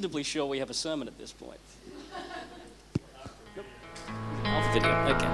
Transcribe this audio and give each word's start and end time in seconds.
reasonably 0.00 0.22
sure 0.22 0.46
we 0.46 0.58
have 0.58 0.70
a 0.70 0.74
sermon 0.74 1.06
at 1.08 1.18
this 1.18 1.30
point. 1.30 1.60
Off 4.46 4.72
video, 4.72 4.88
okay. 5.14 5.26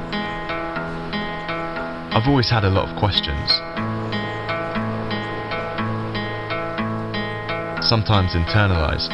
I've 2.11 2.27
always 2.27 2.51
had 2.51 2.65
a 2.65 2.69
lot 2.69 2.88
of 2.88 2.98
questions. 2.98 3.48
Sometimes 7.87 8.33
internalized, 8.33 9.12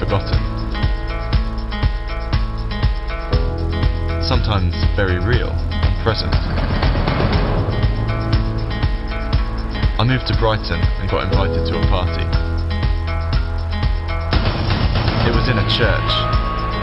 forgotten. 0.00 0.42
Sometimes 4.20 4.74
very 4.96 5.20
real 5.20 5.50
and 5.50 6.02
present. 6.02 6.65
I 9.98 10.04
moved 10.04 10.26
to 10.28 10.36
Brighton 10.36 10.76
and 11.00 11.08
got 11.08 11.24
invited 11.24 11.64
to 11.72 11.74
a 11.80 11.84
party. 11.88 12.20
It 15.24 15.32
was 15.32 15.48
in 15.48 15.56
a 15.56 15.64
church. 15.72 16.12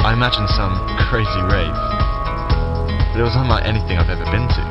I 0.02 0.14
imagined 0.18 0.50
some 0.50 0.74
crazy 1.08 1.42
rave. 1.46 1.78
But 3.14 3.22
it 3.22 3.24
was 3.24 3.38
unlike 3.38 3.66
anything 3.70 4.02
I've 4.02 4.10
ever 4.10 4.26
been 4.34 4.50
to. 4.50 4.64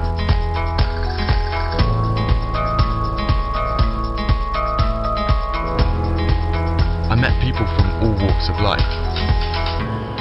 I 7.07 7.15
met 7.15 7.39
people 7.41 7.63
from 7.79 7.87
all 8.03 8.19
walks 8.27 8.51
of 8.51 8.59
life. 8.59 8.83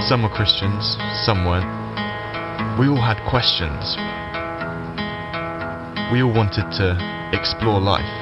Some 0.05 0.21
were 0.21 0.29
Christians, 0.29 0.95
some 1.25 1.43
weren't. 1.43 1.65
We 2.77 2.87
all 2.87 3.01
had 3.01 3.17
questions. 3.27 3.97
We 6.13 6.21
all 6.21 6.31
wanted 6.31 6.69
to 6.77 7.11
explore 7.33 7.81
life. 7.81 8.20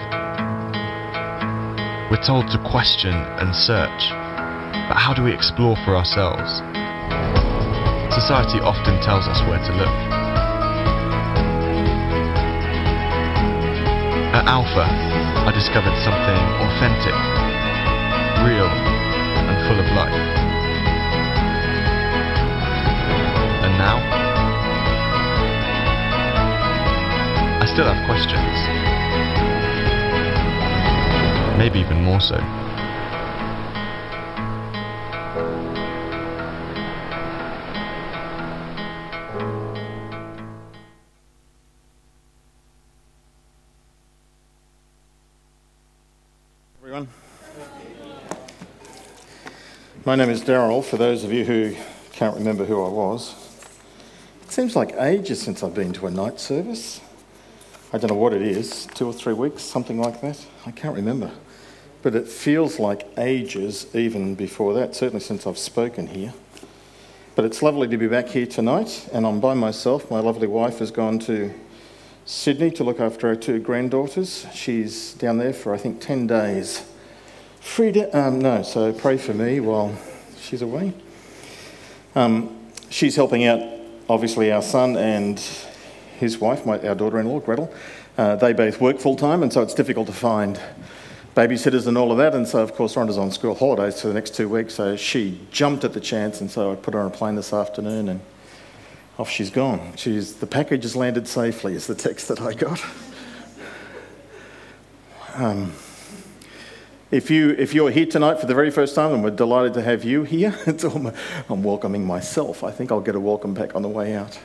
We're 2.10 2.26
told 2.26 2.50
to 2.50 2.58
question 2.58 3.14
and 3.14 3.54
search, 3.54 4.10
but 4.90 4.98
how 4.98 5.14
do 5.14 5.22
we 5.22 5.32
explore 5.32 5.76
for 5.86 5.96
ourselves? 5.96 6.58
Society 8.10 8.58
often 8.66 9.00
tells 9.06 9.28
us 9.28 9.38
where 9.46 9.62
to 9.62 9.74
look. 9.78 9.94
At 14.34 14.48
Alpha, 14.50 14.90
I 14.90 15.52
discovered 15.54 15.94
something 16.02 16.42
authentic, 16.66 17.14
real, 18.42 18.66
and 19.46 19.58
full 19.70 19.78
of 19.78 19.86
life. 19.94 20.26
And 23.70 23.78
now, 23.78 24.02
I 27.62 27.66
still 27.68 27.86
have 27.86 28.04
questions. 28.08 28.89
Maybe 31.60 31.80
even 31.80 32.02
more 32.06 32.22
so. 32.22 32.36
Everyone. 46.78 47.10
My 50.06 50.16
name 50.16 50.30
is 50.30 50.42
Daryl, 50.42 50.82
for 50.82 50.96
those 50.96 51.26
of 51.26 51.34
you 51.34 51.44
who 51.44 51.76
can't 52.14 52.38
remember 52.38 52.64
who 52.64 52.82
I 52.82 52.88
was. 52.88 53.36
It 54.44 54.52
seems 54.54 54.78
like 54.78 54.94
ages 54.94 55.42
since 55.42 55.62
I've 55.62 55.76
been 55.76 55.92
to 55.92 56.08
a 56.08 56.12
night 56.12 56.40
service. 56.40 57.02
I 57.92 57.98
don't 57.98 58.12
know 58.12 58.16
what 58.16 58.32
it 58.32 58.44
is, 58.44 58.86
two 58.96 59.08
or 59.08 59.14
three 59.14 59.34
weeks, 59.34 59.62
something 59.62 60.00
like 60.00 60.22
that. 60.22 60.46
I 60.66 60.72
can't 60.72 60.96
remember. 60.96 61.30
But 62.02 62.16
it 62.16 62.28
feels 62.28 62.80
like 62.80 63.08
ages 63.18 63.88
even 63.94 64.36
before 64.36 64.74
that, 64.74 64.96
certainly 64.96 65.20
since 65.20 65.46
I've 65.46 65.58
spoken 65.58 66.08
here. 66.08 66.34
But 67.36 67.46
it's 67.46 67.62
lovely 67.62 67.88
to 67.88 67.98
be 67.98 68.08
back 68.08 68.28
here 68.28 68.46
tonight, 68.46 69.08
and 69.14 69.26
I'm 69.26 69.40
by 69.40 69.54
myself. 69.54 70.10
My 70.12 70.20
lovely 70.20 70.48
wife 70.48 70.80
has 70.80 70.92
gone 70.92 71.20
to 71.20 71.54
Sydney 72.26 72.70
to 72.72 72.84
look 72.84 73.00
after 73.00 73.28
her 73.30 73.36
two 73.36 73.60
granddaughters. 73.60 74.46
She's 74.54 75.14
down 75.14 75.38
there 75.38 75.54
for, 75.54 75.74
I 75.74 75.78
think, 75.78 76.00
10 76.00 76.28
days. 76.28 76.86
To, 77.76 78.10
um, 78.18 78.40
no, 78.40 78.62
so 78.62 78.94
pray 78.94 79.18
for 79.18 79.34
me 79.34 79.60
while 79.60 79.98
she's 80.40 80.62
away. 80.62 80.94
Um, 82.16 82.72
she's 82.90 83.16
helping 83.16 83.46
out, 83.46 83.62
obviously, 84.10 84.52
our 84.52 84.62
son 84.62 84.98
and 84.98 85.40
his 86.20 86.40
wife, 86.40 86.66
my, 86.66 86.80
our 86.80 86.96
daughter 86.96 87.20
in 87.20 87.28
law, 87.28 87.40
Gretel. 87.40 87.74
Uh, 88.18 88.36
they 88.36 88.54
both 88.54 88.82
work 88.82 89.00
full 89.00 89.16
time, 89.16 89.44
and 89.44 89.52
so 89.52 89.62
it's 89.62 89.74
difficult 89.74 90.08
to 90.08 90.14
find 90.14 90.60
babysitters 91.40 91.88
and 91.88 91.98
all 91.98 92.12
of 92.12 92.18
that. 92.18 92.36
And 92.36 92.46
so, 92.46 92.62
of 92.62 92.76
course, 92.76 92.96
Rhonda's 92.96 93.18
on 93.18 93.32
school 93.32 93.56
holidays 93.56 94.02
for 94.02 94.10
the 94.10 94.14
next 94.14 94.36
two 94.36 94.50
weeks, 94.50 94.76
so 94.76 94.98
she 94.98 95.40
jumped 95.52 95.86
at 95.86 95.94
the 95.94 96.02
chance, 96.02 96.42
and 96.42 96.52
so 96.52 96.74
I 96.74 96.76
put 96.76 96.94
her 96.94 97.00
on 97.00 97.08
a 97.08 97.10
plane 97.10 97.36
this 97.36 97.54
afternoon 97.54 98.10
and 98.10 98.20
off 99.18 99.30
she's 99.30 99.50
gone. 99.50 99.94
She's, 99.96 100.36
the 100.36 100.48
package 100.48 100.84
has 100.84 100.98
landed 100.98 101.30
safely, 101.30 101.76
is 101.76 101.88
the 101.88 101.96
text 101.96 102.28
that 102.28 102.42
I 102.42 102.54
got. 102.54 102.84
Um, 105.36 105.72
if, 107.12 107.32
you, 107.32 107.52
if 107.52 107.74
you're 107.74 107.92
here 107.92 108.06
tonight 108.06 108.42
for 108.42 108.46
the 108.46 108.54
very 108.54 108.72
first 108.72 108.94
time, 108.94 109.14
and 109.14 109.24
we're 109.24 109.32
delighted 109.32 109.74
to 109.76 109.82
have 109.82 110.04
you 110.04 110.24
here, 110.24 110.54
it's 110.68 110.84
almost, 110.84 111.16
I'm 111.48 111.64
welcoming 111.64 112.06
myself. 112.06 112.66
I 112.66 112.72
think 112.72 112.92
I'll 112.92 113.00
get 113.00 113.16
a 113.16 113.20
welcome 113.20 113.54
back 113.54 113.76
on 113.76 113.82
the 113.82 113.88
way 113.88 114.14
out. 114.14 114.38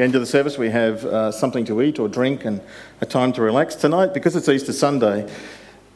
The 0.00 0.04
end 0.04 0.14
of 0.14 0.22
the 0.22 0.26
service, 0.26 0.56
we 0.56 0.70
have 0.70 1.04
uh, 1.04 1.30
something 1.30 1.66
to 1.66 1.82
eat 1.82 1.98
or 1.98 2.08
drink 2.08 2.46
and 2.46 2.62
a 3.02 3.04
time 3.04 3.34
to 3.34 3.42
relax. 3.42 3.74
Tonight, 3.74 4.14
because 4.14 4.34
it's 4.34 4.48
Easter 4.48 4.72
Sunday, 4.72 5.30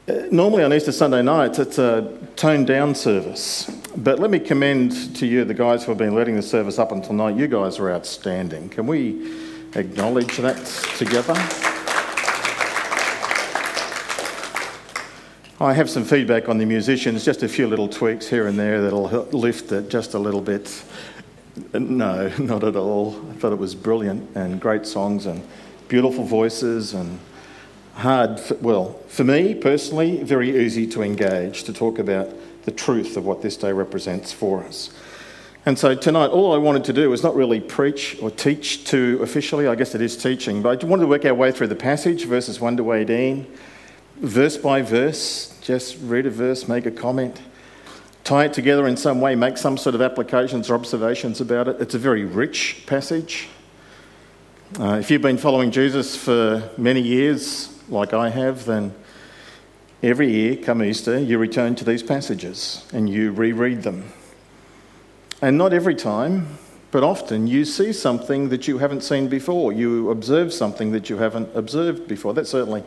uh, 0.06 0.12
normally 0.30 0.62
on 0.62 0.74
Easter 0.74 0.92
Sunday 0.92 1.22
nights, 1.22 1.58
it's 1.58 1.78
a 1.78 2.14
toned 2.36 2.66
down 2.66 2.94
service. 2.94 3.64
But 3.96 4.18
let 4.18 4.30
me 4.30 4.40
commend 4.40 5.16
to 5.16 5.26
you 5.26 5.46
the 5.46 5.54
guys 5.54 5.84
who 5.84 5.90
have 5.90 5.96
been 5.96 6.14
leading 6.14 6.36
the 6.36 6.42
service 6.42 6.78
up 6.78 6.92
until 6.92 7.14
now. 7.14 7.28
You 7.28 7.48
guys 7.48 7.78
are 7.78 7.90
outstanding. 7.90 8.68
Can 8.68 8.86
we 8.86 9.26
acknowledge 9.74 10.36
that 10.36 10.62
together? 10.98 11.32
I 15.60 15.72
have 15.72 15.88
some 15.88 16.04
feedback 16.04 16.50
on 16.50 16.58
the 16.58 16.66
musicians, 16.66 17.24
just 17.24 17.42
a 17.42 17.48
few 17.48 17.66
little 17.66 17.88
tweaks 17.88 18.28
here 18.28 18.48
and 18.48 18.58
there 18.58 18.82
that'll 18.82 19.08
lift 19.32 19.72
it 19.72 19.88
just 19.88 20.12
a 20.12 20.18
little 20.18 20.42
bit. 20.42 20.84
No, 21.72 22.28
not 22.38 22.64
at 22.64 22.76
all. 22.76 23.16
I 23.30 23.34
thought 23.34 23.52
it 23.52 23.58
was 23.58 23.74
brilliant 23.74 24.36
and 24.36 24.60
great 24.60 24.86
songs 24.86 25.26
and 25.26 25.46
beautiful 25.88 26.24
voices 26.24 26.94
and 26.94 27.18
hard, 27.94 28.40
for, 28.40 28.54
well, 28.54 28.98
for 29.08 29.24
me 29.24 29.54
personally, 29.54 30.22
very 30.22 30.64
easy 30.64 30.86
to 30.88 31.02
engage, 31.02 31.64
to 31.64 31.72
talk 31.72 31.98
about 31.98 32.30
the 32.64 32.72
truth 32.72 33.16
of 33.16 33.24
what 33.24 33.42
this 33.42 33.56
day 33.56 33.72
represents 33.72 34.32
for 34.32 34.64
us. 34.64 34.90
And 35.66 35.78
so 35.78 35.94
tonight, 35.94 36.26
all 36.26 36.52
I 36.52 36.58
wanted 36.58 36.84
to 36.84 36.92
do 36.92 37.08
was 37.08 37.22
not 37.22 37.34
really 37.34 37.60
preach 37.60 38.18
or 38.20 38.30
teach 38.30 38.84
to 38.86 39.18
officially, 39.22 39.66
I 39.66 39.74
guess 39.74 39.94
it 39.94 40.02
is 40.02 40.16
teaching, 40.16 40.60
but 40.60 40.82
I 40.82 40.86
wanted 40.86 41.02
to 41.02 41.08
work 41.08 41.24
our 41.24 41.34
way 41.34 41.52
through 41.52 41.68
the 41.68 41.76
passage, 41.76 42.26
verses 42.26 42.60
1 42.60 42.76
to 42.78 42.92
18, 42.92 43.46
verse 44.16 44.58
by 44.58 44.82
verse, 44.82 45.58
just 45.62 45.96
read 46.02 46.26
a 46.26 46.30
verse, 46.30 46.68
make 46.68 46.84
a 46.84 46.90
comment, 46.90 47.40
tie 48.24 48.46
it 48.46 48.54
together 48.54 48.88
in 48.88 48.96
some 48.96 49.20
way, 49.20 49.34
make 49.34 49.58
some 49.58 49.76
sort 49.76 49.94
of 49.94 50.00
applications 50.00 50.70
or 50.70 50.74
observations 50.74 51.40
about 51.40 51.68
it. 51.68 51.80
It's 51.80 51.94
a 51.94 51.98
very 51.98 52.24
rich 52.24 52.82
passage. 52.86 53.48
Uh, 54.80 54.94
if 54.94 55.10
you've 55.10 55.22
been 55.22 55.38
following 55.38 55.70
Jesus 55.70 56.16
for 56.16 56.70
many 56.78 57.00
years, 57.00 57.70
like 57.90 58.14
I 58.14 58.30
have, 58.30 58.64
then 58.64 58.94
every 60.02 60.32
year, 60.32 60.56
come 60.56 60.82
Easter, 60.82 61.18
you 61.18 61.36
return 61.36 61.74
to 61.76 61.84
these 61.84 62.02
passages 62.02 62.86
and 62.92 63.08
you 63.08 63.30
reread 63.30 63.82
them. 63.82 64.10
And 65.42 65.58
not 65.58 65.74
every 65.74 65.94
time, 65.94 66.58
but 66.90 67.04
often, 67.04 67.46
you 67.46 67.66
see 67.66 67.92
something 67.92 68.48
that 68.48 68.66
you 68.66 68.78
haven't 68.78 69.02
seen 69.02 69.28
before. 69.28 69.72
You 69.72 70.10
observe 70.10 70.52
something 70.52 70.92
that 70.92 71.10
you 71.10 71.18
haven't 71.18 71.54
observed 71.54 72.08
before. 72.08 72.32
That's 72.32 72.50
certainly 72.50 72.84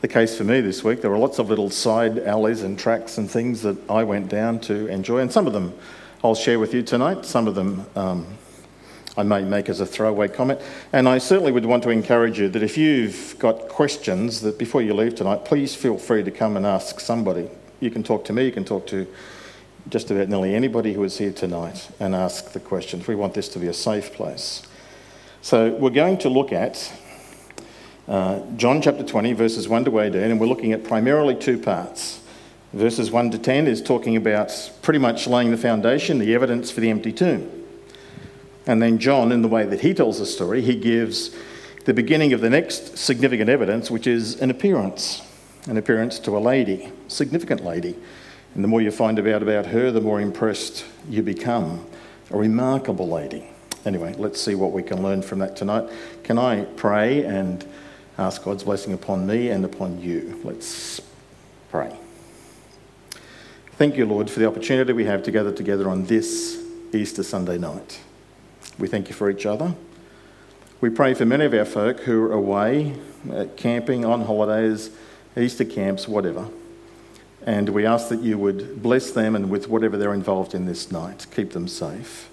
the 0.00 0.08
case 0.08 0.36
for 0.36 0.44
me 0.44 0.60
this 0.60 0.84
week. 0.84 1.00
There 1.00 1.10
were 1.10 1.18
lots 1.18 1.38
of 1.38 1.48
little 1.48 1.70
side 1.70 2.18
alleys 2.18 2.62
and 2.62 2.78
tracks 2.78 3.18
and 3.18 3.30
things 3.30 3.62
that 3.62 3.76
I 3.90 4.04
went 4.04 4.28
down 4.28 4.60
to 4.60 4.86
enjoy, 4.86 5.18
and 5.18 5.32
some 5.32 5.46
of 5.46 5.52
them 5.52 5.74
I'll 6.22 6.34
share 6.34 6.58
with 6.58 6.74
you 6.74 6.82
tonight. 6.82 7.24
Some 7.24 7.46
of 7.46 7.54
them 7.54 7.86
um, 7.94 8.26
I 9.16 9.24
may 9.24 9.42
make 9.42 9.68
as 9.68 9.80
a 9.80 9.86
throwaway 9.86 10.28
comment. 10.28 10.60
And 10.92 11.08
I 11.08 11.18
certainly 11.18 11.50
would 11.50 11.66
want 11.66 11.82
to 11.82 11.90
encourage 11.90 12.38
you 12.38 12.48
that 12.50 12.62
if 12.62 12.78
you've 12.78 13.36
got 13.40 13.68
questions, 13.68 14.40
that 14.42 14.58
before 14.58 14.80
you 14.80 14.94
leave 14.94 15.16
tonight, 15.16 15.44
please 15.44 15.74
feel 15.74 15.98
free 15.98 16.22
to 16.22 16.30
come 16.30 16.56
and 16.56 16.64
ask 16.64 17.00
somebody. 17.00 17.48
You 17.80 17.90
can 17.90 18.04
talk 18.04 18.24
to 18.26 18.32
me, 18.32 18.44
you 18.44 18.52
can 18.52 18.64
talk 18.64 18.86
to 18.88 19.06
just 19.88 20.10
about 20.10 20.28
nearly 20.28 20.54
anybody 20.54 20.92
who 20.92 21.02
is 21.02 21.18
here 21.18 21.32
tonight 21.32 21.88
and 21.98 22.14
ask 22.14 22.52
the 22.52 22.60
questions. 22.60 23.08
We 23.08 23.16
want 23.16 23.34
this 23.34 23.48
to 23.50 23.58
be 23.58 23.66
a 23.66 23.74
safe 23.74 24.12
place. 24.12 24.62
So 25.40 25.74
we're 25.74 25.90
going 25.90 26.18
to 26.18 26.28
look 26.28 26.52
at 26.52 26.92
uh, 28.08 28.40
John 28.56 28.80
chapter 28.80 29.04
20, 29.04 29.34
verses 29.34 29.68
1 29.68 29.84
to 29.84 30.00
18, 30.00 30.18
and 30.18 30.40
we're 30.40 30.46
looking 30.46 30.72
at 30.72 30.82
primarily 30.82 31.34
two 31.34 31.58
parts. 31.58 32.20
Verses 32.72 33.10
1 33.10 33.30
to 33.32 33.38
10 33.38 33.66
is 33.66 33.82
talking 33.82 34.16
about 34.16 34.50
pretty 34.80 34.98
much 34.98 35.26
laying 35.26 35.50
the 35.50 35.58
foundation, 35.58 36.18
the 36.18 36.34
evidence 36.34 36.70
for 36.70 36.80
the 36.80 36.88
empty 36.88 37.12
tomb. 37.12 37.50
And 38.66 38.80
then 38.80 38.98
John, 38.98 39.30
in 39.30 39.42
the 39.42 39.48
way 39.48 39.66
that 39.66 39.80
he 39.80 39.92
tells 39.92 40.18
the 40.18 40.26
story, 40.26 40.62
he 40.62 40.74
gives 40.74 41.34
the 41.84 41.94
beginning 41.94 42.32
of 42.32 42.40
the 42.40 42.50
next 42.50 42.96
significant 42.96 43.50
evidence, 43.50 43.90
which 43.90 44.06
is 44.06 44.40
an 44.40 44.50
appearance. 44.50 45.22
an 45.66 45.76
appearance 45.76 46.18
to 46.20 46.36
a 46.36 46.38
lady, 46.38 46.90
significant 47.08 47.62
lady. 47.62 47.94
And 48.54 48.64
the 48.64 48.68
more 48.68 48.80
you 48.80 48.90
find 48.90 49.18
out 49.18 49.42
about 49.42 49.66
her, 49.66 49.90
the 49.90 50.00
more 50.00 50.18
impressed 50.18 50.86
you 51.10 51.22
become. 51.22 51.84
A 52.30 52.38
remarkable 52.38 53.08
lady. 53.08 53.50
Anyway, 53.84 54.14
let's 54.16 54.40
see 54.40 54.54
what 54.54 54.72
we 54.72 54.82
can 54.82 55.02
learn 55.02 55.20
from 55.20 55.40
that 55.40 55.56
tonight. 55.56 55.90
Can 56.22 56.38
I 56.38 56.64
pray 56.64 57.24
and 57.24 57.66
ask 58.18 58.42
God's 58.42 58.64
blessing 58.64 58.92
upon 58.92 59.26
me 59.26 59.48
and 59.48 59.64
upon 59.64 60.00
you? 60.00 60.40
Let's 60.42 61.00
pray. 61.70 61.96
Thank 63.76 63.96
you, 63.96 64.06
Lord, 64.06 64.28
for 64.28 64.40
the 64.40 64.46
opportunity 64.46 64.92
we 64.92 65.04
have 65.04 65.22
to 65.22 65.30
gather 65.30 65.52
together 65.52 65.88
on 65.88 66.04
this 66.06 66.60
Easter 66.92 67.22
Sunday 67.22 67.58
night. 67.58 68.00
We 68.76 68.88
thank 68.88 69.08
you 69.08 69.14
for 69.14 69.30
each 69.30 69.46
other. 69.46 69.74
We 70.80 70.90
pray 70.90 71.14
for 71.14 71.24
many 71.24 71.44
of 71.44 71.54
our 71.54 71.64
folk 71.64 72.00
who 72.00 72.24
are 72.24 72.32
away, 72.32 72.94
uh, 73.32 73.46
camping, 73.56 74.04
on 74.04 74.22
holidays, 74.22 74.90
Easter 75.36 75.64
camps, 75.64 76.08
whatever. 76.08 76.48
And 77.46 77.68
we 77.68 77.86
ask 77.86 78.08
that 78.08 78.20
you 78.20 78.36
would 78.38 78.82
bless 78.82 79.12
them 79.12 79.36
and 79.36 79.48
with 79.48 79.68
whatever 79.68 79.96
they're 79.96 80.14
involved 80.14 80.54
in 80.54 80.66
this 80.66 80.90
night, 80.90 81.26
keep 81.30 81.52
them 81.52 81.68
safe. 81.68 82.28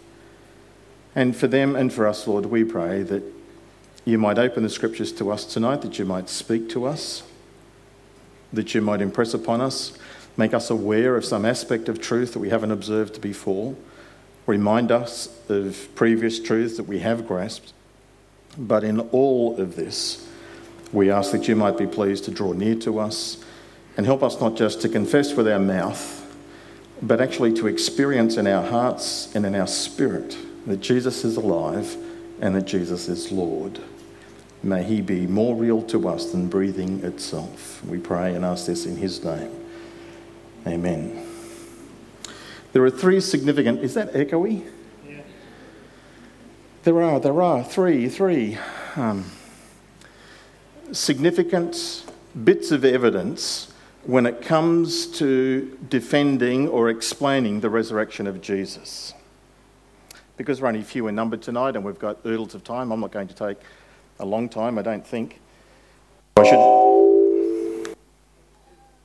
And 1.14 1.36
for 1.36 1.48
them 1.48 1.76
and 1.76 1.94
for 1.94 2.08
us, 2.08 2.28
Lord, 2.28 2.48
we 2.48 2.64
pray 2.64 3.04
that 3.04 3.24
you 4.06 4.20
might 4.20 4.38
open 4.38 4.62
the 4.62 4.70
scriptures 4.70 5.12
to 5.14 5.32
us 5.32 5.46
tonight, 5.46 5.82
that 5.82 5.98
you 5.98 6.06
might 6.06 6.30
speak 6.30 6.70
to 6.70 6.86
us, 6.86 7.24
that 8.54 8.76
you 8.76 8.82
might 8.82 9.02
impress 9.02 9.34
upon 9.34 9.62
us, 9.62 9.98
make 10.38 10.54
us 10.54 10.70
aware 10.70 11.16
of 11.18 11.26
some 11.26 11.44
aspect 11.44 11.90
of 11.90 12.00
truth 12.00 12.34
that 12.34 12.40
we 12.40 12.50
haven't 12.50 12.72
observed 12.72 13.20
before, 13.20 13.76
remind 14.46 14.92
us 14.92 15.28
of 15.50 15.88
previous 15.96 16.40
truths 16.40 16.78
that 16.78 16.84
we 16.84 17.00
have 17.00 17.28
grasped. 17.28 17.74
But 18.58 18.84
in 18.84 19.00
all 19.00 19.60
of 19.60 19.76
this, 19.76 20.30
we 20.94 21.10
ask 21.10 21.32
that 21.32 21.48
you 21.48 21.56
might 21.56 21.78
be 21.78 21.88
pleased 21.88 22.26
to 22.26 22.32
draw 22.32 22.54
near 22.54 22.76
to 22.76 23.00
us 23.00 23.44
and 23.98 24.06
help 24.06 24.22
us 24.22 24.40
not 24.40 24.56
just 24.56 24.82
to 24.82 24.90
confess 24.90 25.34
with 25.34 25.48
our 25.48 25.60
mouth, 25.60 26.22
but 27.02 27.20
actually 27.20 27.54
to 27.54 27.68
experience 27.68 28.38
in 28.38 28.46
our 28.46 28.64
hearts 28.64 29.34
and 29.36 29.46
in 29.46 29.56
our 29.56 29.68
spirit 29.68 30.38
that 30.68 30.78
Jesus 30.78 31.26
is 31.26 31.38
alive 31.38 31.98
and 32.40 32.56
that 32.56 32.66
Jesus 32.66 33.10
is 33.10 33.32
Lord. 33.32 33.80
May 34.64 34.84
he 34.84 35.02
be 35.02 35.28
more 35.28 35.56
real 35.56 35.82
to 35.84 36.08
us 36.08 36.32
than 36.32 36.48
breathing 36.48 37.04
itself. 37.04 37.84
We 37.86 38.00
pray 38.00 38.34
and 38.34 38.44
ask 38.44 38.66
this 38.66 38.86
in 38.86 38.98
his 38.98 39.24
name. 39.24 39.52
Amen. 40.66 41.26
There 42.74 42.84
are 42.84 42.90
three 42.90 43.22
significant, 43.22 43.82
is 43.82 43.94
that 43.94 44.12
echoey? 44.14 44.66
Yeah. 45.08 45.22
There 46.84 47.02
are, 47.02 47.20
there 47.20 47.42
are 47.42 47.64
three, 47.64 48.10
three 48.10 48.58
um, 48.96 49.26
significant 50.92 52.06
bits 52.44 52.72
of 52.72 52.84
evidence 52.84 53.72
when 54.04 54.26
it 54.26 54.42
comes 54.42 55.08
to 55.08 55.78
defending 55.90 56.68
or 56.68 56.90
explaining 56.90 57.62
the 57.62 57.70
resurrection 57.70 58.28
of 58.28 58.42
Jesus. 58.42 59.14
Because 60.38 60.62
we're 60.62 60.68
only 60.68 60.84
few 60.84 61.08
in 61.08 61.16
number 61.16 61.38
tonight 61.38 61.76
and 61.76 61.86
we've 61.86 61.98
got 61.98 62.18
oodles 62.26 62.56
of 62.56 62.64
time, 62.64 62.92
I'm 62.92 63.00
not 63.00 63.12
going 63.12 63.28
to 63.28 63.34
take 63.34 63.58
a 64.20 64.26
long 64.26 64.50
time, 64.50 64.78
I 64.78 64.82
don't 64.82 65.06
think. 65.06 65.40
I 66.38 66.44
should. 66.44 67.96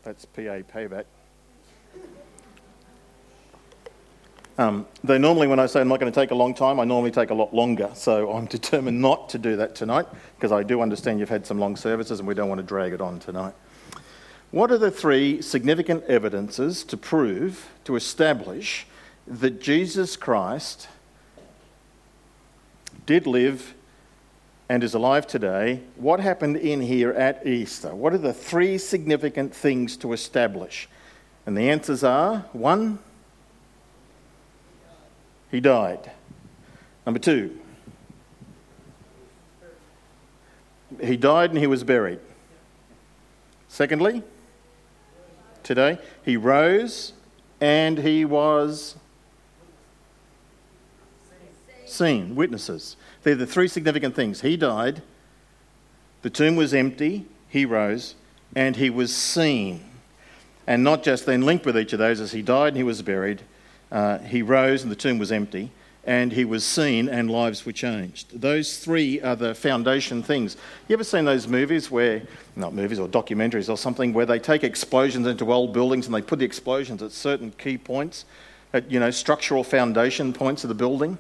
That's 0.03 0.25
PA 0.25 0.63
payback. 0.75 1.05
Um, 4.59 4.87
though 5.03 5.17
normally, 5.17 5.47
when 5.47 5.59
I 5.59 5.67
say 5.67 5.81
I'm 5.81 5.89
not 5.89 6.01
going 6.01 6.13
to 6.13 6.21
take 6.21 6.33
a 6.33 6.35
long 6.35 6.53
time, 6.55 6.81
I 6.81 6.85
normally 6.85 7.11
take 7.11 7.31
a 7.31 7.35
lot 7.35 7.55
longer. 7.55 7.91
So 7.95 8.31
I'm 8.33 8.45
determined 8.59 9.01
not 9.01 9.29
to 9.31 9.39
do 9.39 9.57
that 9.57 9.75
tonight 9.75 10.07
because 10.37 10.53
I 10.53 10.63
do 10.63 10.83
understand 10.83 11.19
you've 11.19 11.29
had 11.29 11.47
some 11.47 11.59
long 11.59 11.77
services 11.77 12.19
and 12.19 12.29
we 12.29 12.35
don't 12.35 12.49
want 12.49 12.61
to 12.61 12.67
drag 12.67 12.93
it 12.93 13.01
on 13.01 13.19
tonight. 13.21 13.55
What 14.51 14.71
are 14.71 14.79
the 14.79 14.91
three 14.91 15.41
significant 15.41 16.05
evidences 16.05 16.83
to 16.85 16.97
prove, 16.97 17.71
to 17.85 17.97
establish 17.97 18.87
that 19.27 19.61
Jesus 19.61 20.17
Christ 20.17 20.89
did 23.07 23.27
live 23.27 23.75
and 24.71 24.85
is 24.85 24.95
alive 24.95 25.27
today? 25.27 25.81
What 25.97 26.21
happened 26.21 26.57
in 26.57 26.81
here 26.81 27.11
at 27.11 27.45
Easter? 27.45 27.93
What 27.93 28.15
are 28.15 28.19
the 28.19 28.33
three 28.33 28.79
significant 28.79 29.53
things 29.53 29.97
to 29.97 30.13
establish? 30.13 30.89
And 31.45 31.59
the 31.59 31.69
answers 31.69 32.05
are 32.05 32.45
one, 32.53 33.01
he 35.51 35.59
died. 35.59 36.13
Number 37.05 37.19
two, 37.19 37.59
he 41.03 41.17
died 41.17 41.51
and 41.51 41.59
he 41.59 41.67
was 41.67 41.83
buried. 41.83 42.21
Secondly, 43.67 44.23
today, 45.65 45.99
he 46.25 46.37
rose 46.37 47.13
and 47.61 47.99
he 47.99 48.25
was 48.25 48.95
seen, 51.87 52.37
witnesses. 52.37 52.95
They're 53.23 53.35
the 53.35 53.47
three 53.47 53.69
significant 53.69 54.15
things. 54.15 54.41
He 54.41 54.57
died, 54.57 55.03
the 56.23 56.31
tomb 56.31 56.57
was 56.57 56.75
empty, 56.75 57.27
he 57.49 57.65
rose, 57.65 58.15
and 58.55 58.77
he 58.77 58.91
was 58.91 59.15
seen. 59.15 59.85
And 60.67 60.85
not 60.85 61.03
just 61.03 61.27
then 61.27 61.43
linked 61.43 61.67
with 61.67 61.77
each 61.77 61.93
of 61.93 61.99
those 61.99 62.21
as 62.21 62.33
he 62.33 62.43
died 62.43 62.69
and 62.69 62.77
he 62.77 62.83
was 62.83 63.03
buried, 63.03 63.43
uh, 63.91 64.19
he 64.19 64.43
rose 64.43 64.83
and 64.83 64.91
the 64.91 64.97
tomb 64.97 65.19
was 65.19 65.33
empty, 65.33 65.71
and 66.05 66.33
he 66.33 66.45
was 66.45 66.65
seen 66.65 67.09
and 67.09 67.31
lives 67.31 67.67
were 67.67 67.73
changed. 67.73 68.41
Those 68.41 68.79
three 68.79 69.21
are 69.21 69.37
the 69.37 69.55
foundation 69.55 70.23
things. 70.23 70.57
You 70.89 70.95
ever 70.95 71.05
seen 71.05 71.25
those 71.25 71.47
movies 71.47 71.91
where, 71.91 72.23
not 72.57 72.73
movies 72.73 72.99
or 72.99 73.09
documentaries 73.09 73.69
or 73.69 73.77
something, 73.77 74.13
where 74.13 74.27
they 74.27 74.39
take 74.39 74.65
explosions 74.65 75.27
into 75.27 75.53
old 75.53 75.73
buildings 75.73 76.07
and 76.07 76.15
they 76.15 76.23
put 76.23 76.39
the 76.39 76.45
explosions 76.45 77.03
at 77.03 77.13
certain 77.13 77.51
key 77.53 77.77
points, 77.77 78.25
at, 78.73 78.91
you 78.91 79.01
know, 79.01 79.11
structural 79.11 79.65
foundation 79.65 80.33
points 80.33 80.65
of 80.65 80.69
the 80.69 80.75
building? 80.75 81.19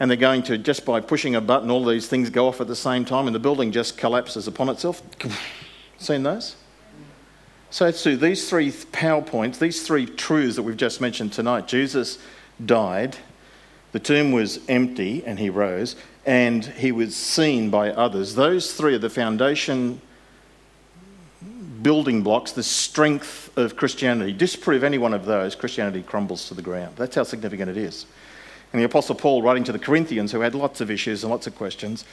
And 0.00 0.10
they're 0.10 0.16
going 0.16 0.42
to, 0.44 0.58
just 0.58 0.84
by 0.84 1.00
pushing 1.00 1.34
a 1.34 1.40
button, 1.40 1.70
all 1.70 1.84
these 1.84 2.08
things 2.08 2.30
go 2.30 2.48
off 2.48 2.60
at 2.60 2.66
the 2.66 2.76
same 2.76 3.04
time 3.04 3.26
and 3.26 3.34
the 3.34 3.40
building 3.40 3.70
just 3.72 3.96
collapses 3.96 4.48
upon 4.48 4.68
itself. 4.68 5.02
Seen 5.98 6.22
those? 6.22 6.56
So, 7.70 7.90
Sue, 7.90 8.16
these 8.16 8.50
three 8.50 8.70
PowerPoints, 8.70 9.58
these 9.58 9.86
three 9.86 10.04
truths 10.04 10.56
that 10.56 10.62
we've 10.62 10.76
just 10.76 11.00
mentioned 11.00 11.32
tonight 11.32 11.68
Jesus 11.68 12.18
died, 12.64 13.16
the 13.92 13.98
tomb 13.98 14.32
was 14.32 14.60
empty, 14.68 15.24
and 15.24 15.38
he 15.38 15.48
rose, 15.50 15.96
and 16.26 16.64
he 16.64 16.92
was 16.92 17.16
seen 17.16 17.70
by 17.70 17.90
others. 17.90 18.34
Those 18.34 18.72
three 18.74 18.94
are 18.94 18.98
the 18.98 19.10
foundation 19.10 20.00
building 21.82 22.22
blocks, 22.22 22.52
the 22.52 22.62
strength 22.62 23.50
of 23.56 23.76
Christianity. 23.76 24.32
Disprove 24.32 24.84
any 24.84 24.98
one 24.98 25.14
of 25.14 25.24
those, 25.24 25.54
Christianity 25.54 26.02
crumbles 26.02 26.48
to 26.48 26.54
the 26.54 26.62
ground. 26.62 26.96
That's 26.96 27.16
how 27.16 27.24
significant 27.24 27.70
it 27.70 27.76
is. 27.76 28.06
And 28.72 28.80
the 28.80 28.86
Apostle 28.86 29.14
Paul, 29.14 29.42
writing 29.42 29.64
to 29.64 29.72
the 29.72 29.78
Corinthians, 29.78 30.32
who 30.32 30.40
had 30.40 30.54
lots 30.54 30.80
of 30.80 30.90
issues 30.90 31.22
and 31.22 31.30
lots 31.30 31.46
of 31.46 31.54
questions, 31.54 32.04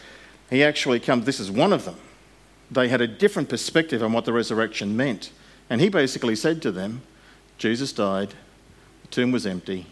he 0.50 0.64
actually 0.64 1.00
comes, 1.00 1.26
this 1.26 1.40
is 1.40 1.50
one 1.50 1.72
of 1.72 1.86
them. 1.86 1.98
They 2.70 2.90
had 2.90 3.02
a 3.02 3.08
different 3.08 3.50
perspective 3.50 4.04
on 4.04 4.14
what 4.14 4.26
the 4.26 4.34
resurrection 4.34 4.98
meant. 4.98 5.32
And 5.70 5.80
he 5.80 5.90
basically 5.90 6.36
said 6.36 6.62
to 6.64 6.72
them, 6.72 7.02
Jesus 7.58 7.94
died, 7.94 8.34
the 9.02 9.08
tomb 9.10 9.32
was 9.32 9.46
empty, 9.46 9.86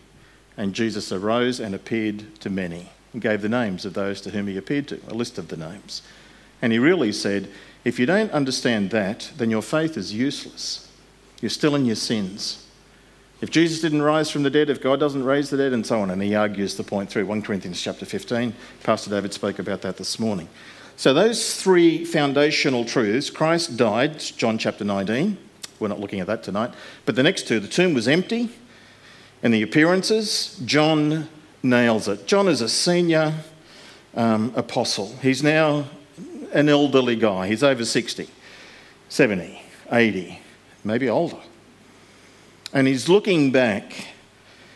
and 0.57 0.73
Jesus 0.73 1.11
arose 1.11 1.59
and 1.59 1.73
appeared 1.73 2.39
to 2.41 2.49
many 2.49 2.89
and 3.13 3.21
gave 3.21 3.41
the 3.41 3.49
names 3.49 3.85
of 3.85 3.93
those 3.93 4.19
to 4.21 4.31
whom 4.31 4.47
he 4.47 4.57
appeared 4.57 4.87
to, 4.89 4.99
a 5.07 5.13
list 5.13 5.37
of 5.37 5.47
the 5.47 5.57
names. 5.57 6.01
And 6.61 6.73
he 6.73 6.79
really 6.79 7.11
said, 7.11 7.49
if 7.83 7.99
you 7.99 8.05
don't 8.05 8.31
understand 8.31 8.89
that, 8.91 9.31
then 9.37 9.49
your 9.49 9.61
faith 9.61 9.95
is 9.95 10.13
useless. 10.13 10.91
You're 11.41 11.49
still 11.49 11.75
in 11.75 11.85
your 11.85 11.95
sins. 11.95 12.66
If 13.39 13.51
Jesus 13.51 13.81
didn't 13.81 14.01
rise 14.01 14.31
from 14.31 14.43
the 14.43 14.49
dead, 14.49 14.69
if 14.69 14.81
God 14.81 14.99
doesn't 14.99 15.23
raise 15.23 15.51
the 15.51 15.57
dead, 15.57 15.71
and 15.71 15.85
so 15.85 16.01
on, 16.01 16.09
and 16.09 16.21
he 16.21 16.33
argues 16.33 16.75
the 16.75 16.83
point 16.83 17.09
through 17.09 17.27
1 17.27 17.43
Corinthians 17.43 17.79
chapter 17.79 18.05
15. 18.05 18.53
Pastor 18.83 19.11
David 19.11 19.31
spoke 19.31 19.59
about 19.59 19.83
that 19.83 19.97
this 19.97 20.19
morning. 20.19 20.49
So, 20.95 21.13
those 21.13 21.61
three 21.61 22.03
foundational 22.03 22.83
truths 22.83 23.29
Christ 23.29 23.77
died, 23.77 24.19
John 24.19 24.57
chapter 24.57 24.83
19. 24.83 25.37
We're 25.79 25.87
not 25.89 25.99
looking 25.99 26.19
at 26.19 26.25
that 26.27 26.41
tonight. 26.41 26.73
But 27.05 27.15
the 27.15 27.21
next 27.21 27.47
two 27.47 27.59
the 27.59 27.67
tomb 27.67 27.93
was 27.93 28.07
empty, 28.07 28.49
and 29.43 29.53
the 29.53 29.61
appearances, 29.61 30.59
John 30.65 31.29
nails 31.61 32.07
it. 32.07 32.25
John 32.25 32.47
is 32.47 32.61
a 32.61 32.69
senior 32.69 33.35
um, 34.15 34.51
apostle. 34.55 35.15
He's 35.21 35.43
now 35.43 35.85
an 36.53 36.69
elderly 36.69 37.15
guy. 37.15 37.47
He's 37.47 37.61
over 37.61 37.85
60, 37.85 38.27
70, 39.09 39.61
80, 39.91 40.39
maybe 40.83 41.07
older. 41.07 41.37
And 42.73 42.87
he's 42.87 43.07
looking 43.07 43.51
back 43.51 44.07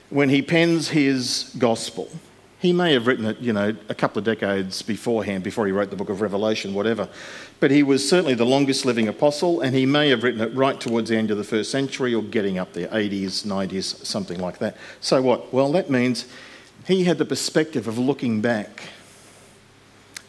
when 0.09 0.29
he 0.29 0.41
pens 0.41 0.89
his 0.89 1.53
gospel. 1.57 2.09
He 2.59 2.73
may 2.73 2.93
have 2.93 3.07
written 3.07 3.25
it, 3.25 3.39
you 3.39 3.53
know, 3.53 3.75
a 3.89 3.95
couple 3.95 4.19
of 4.19 4.25
decades 4.25 4.83
beforehand, 4.83 5.43
before 5.43 5.65
he 5.65 5.71
wrote 5.71 5.89
the 5.89 5.95
book 5.95 6.09
of 6.09 6.21
Revelation, 6.21 6.75
whatever. 6.75 7.09
But 7.59 7.71
he 7.71 7.81
was 7.81 8.07
certainly 8.07 8.35
the 8.35 8.45
longest 8.45 8.85
living 8.85 9.07
apostle, 9.07 9.61
and 9.61 9.75
he 9.75 9.87
may 9.87 10.09
have 10.09 10.21
written 10.21 10.41
it 10.41 10.53
right 10.53 10.79
towards 10.79 11.09
the 11.09 11.17
end 11.17 11.31
of 11.31 11.37
the 11.37 11.43
first 11.43 11.71
century 11.71 12.13
or 12.13 12.21
getting 12.21 12.59
up 12.59 12.73
there, 12.73 12.87
80s, 12.89 13.45
90s, 13.45 14.05
something 14.05 14.39
like 14.39 14.59
that. 14.59 14.77
So 14.99 15.21
what? 15.23 15.51
Well, 15.51 15.71
that 15.71 15.89
means 15.89 16.27
he 16.85 17.05
had 17.05 17.17
the 17.17 17.25
perspective 17.25 17.87
of 17.87 17.97
looking 17.97 18.41
back. 18.41 18.89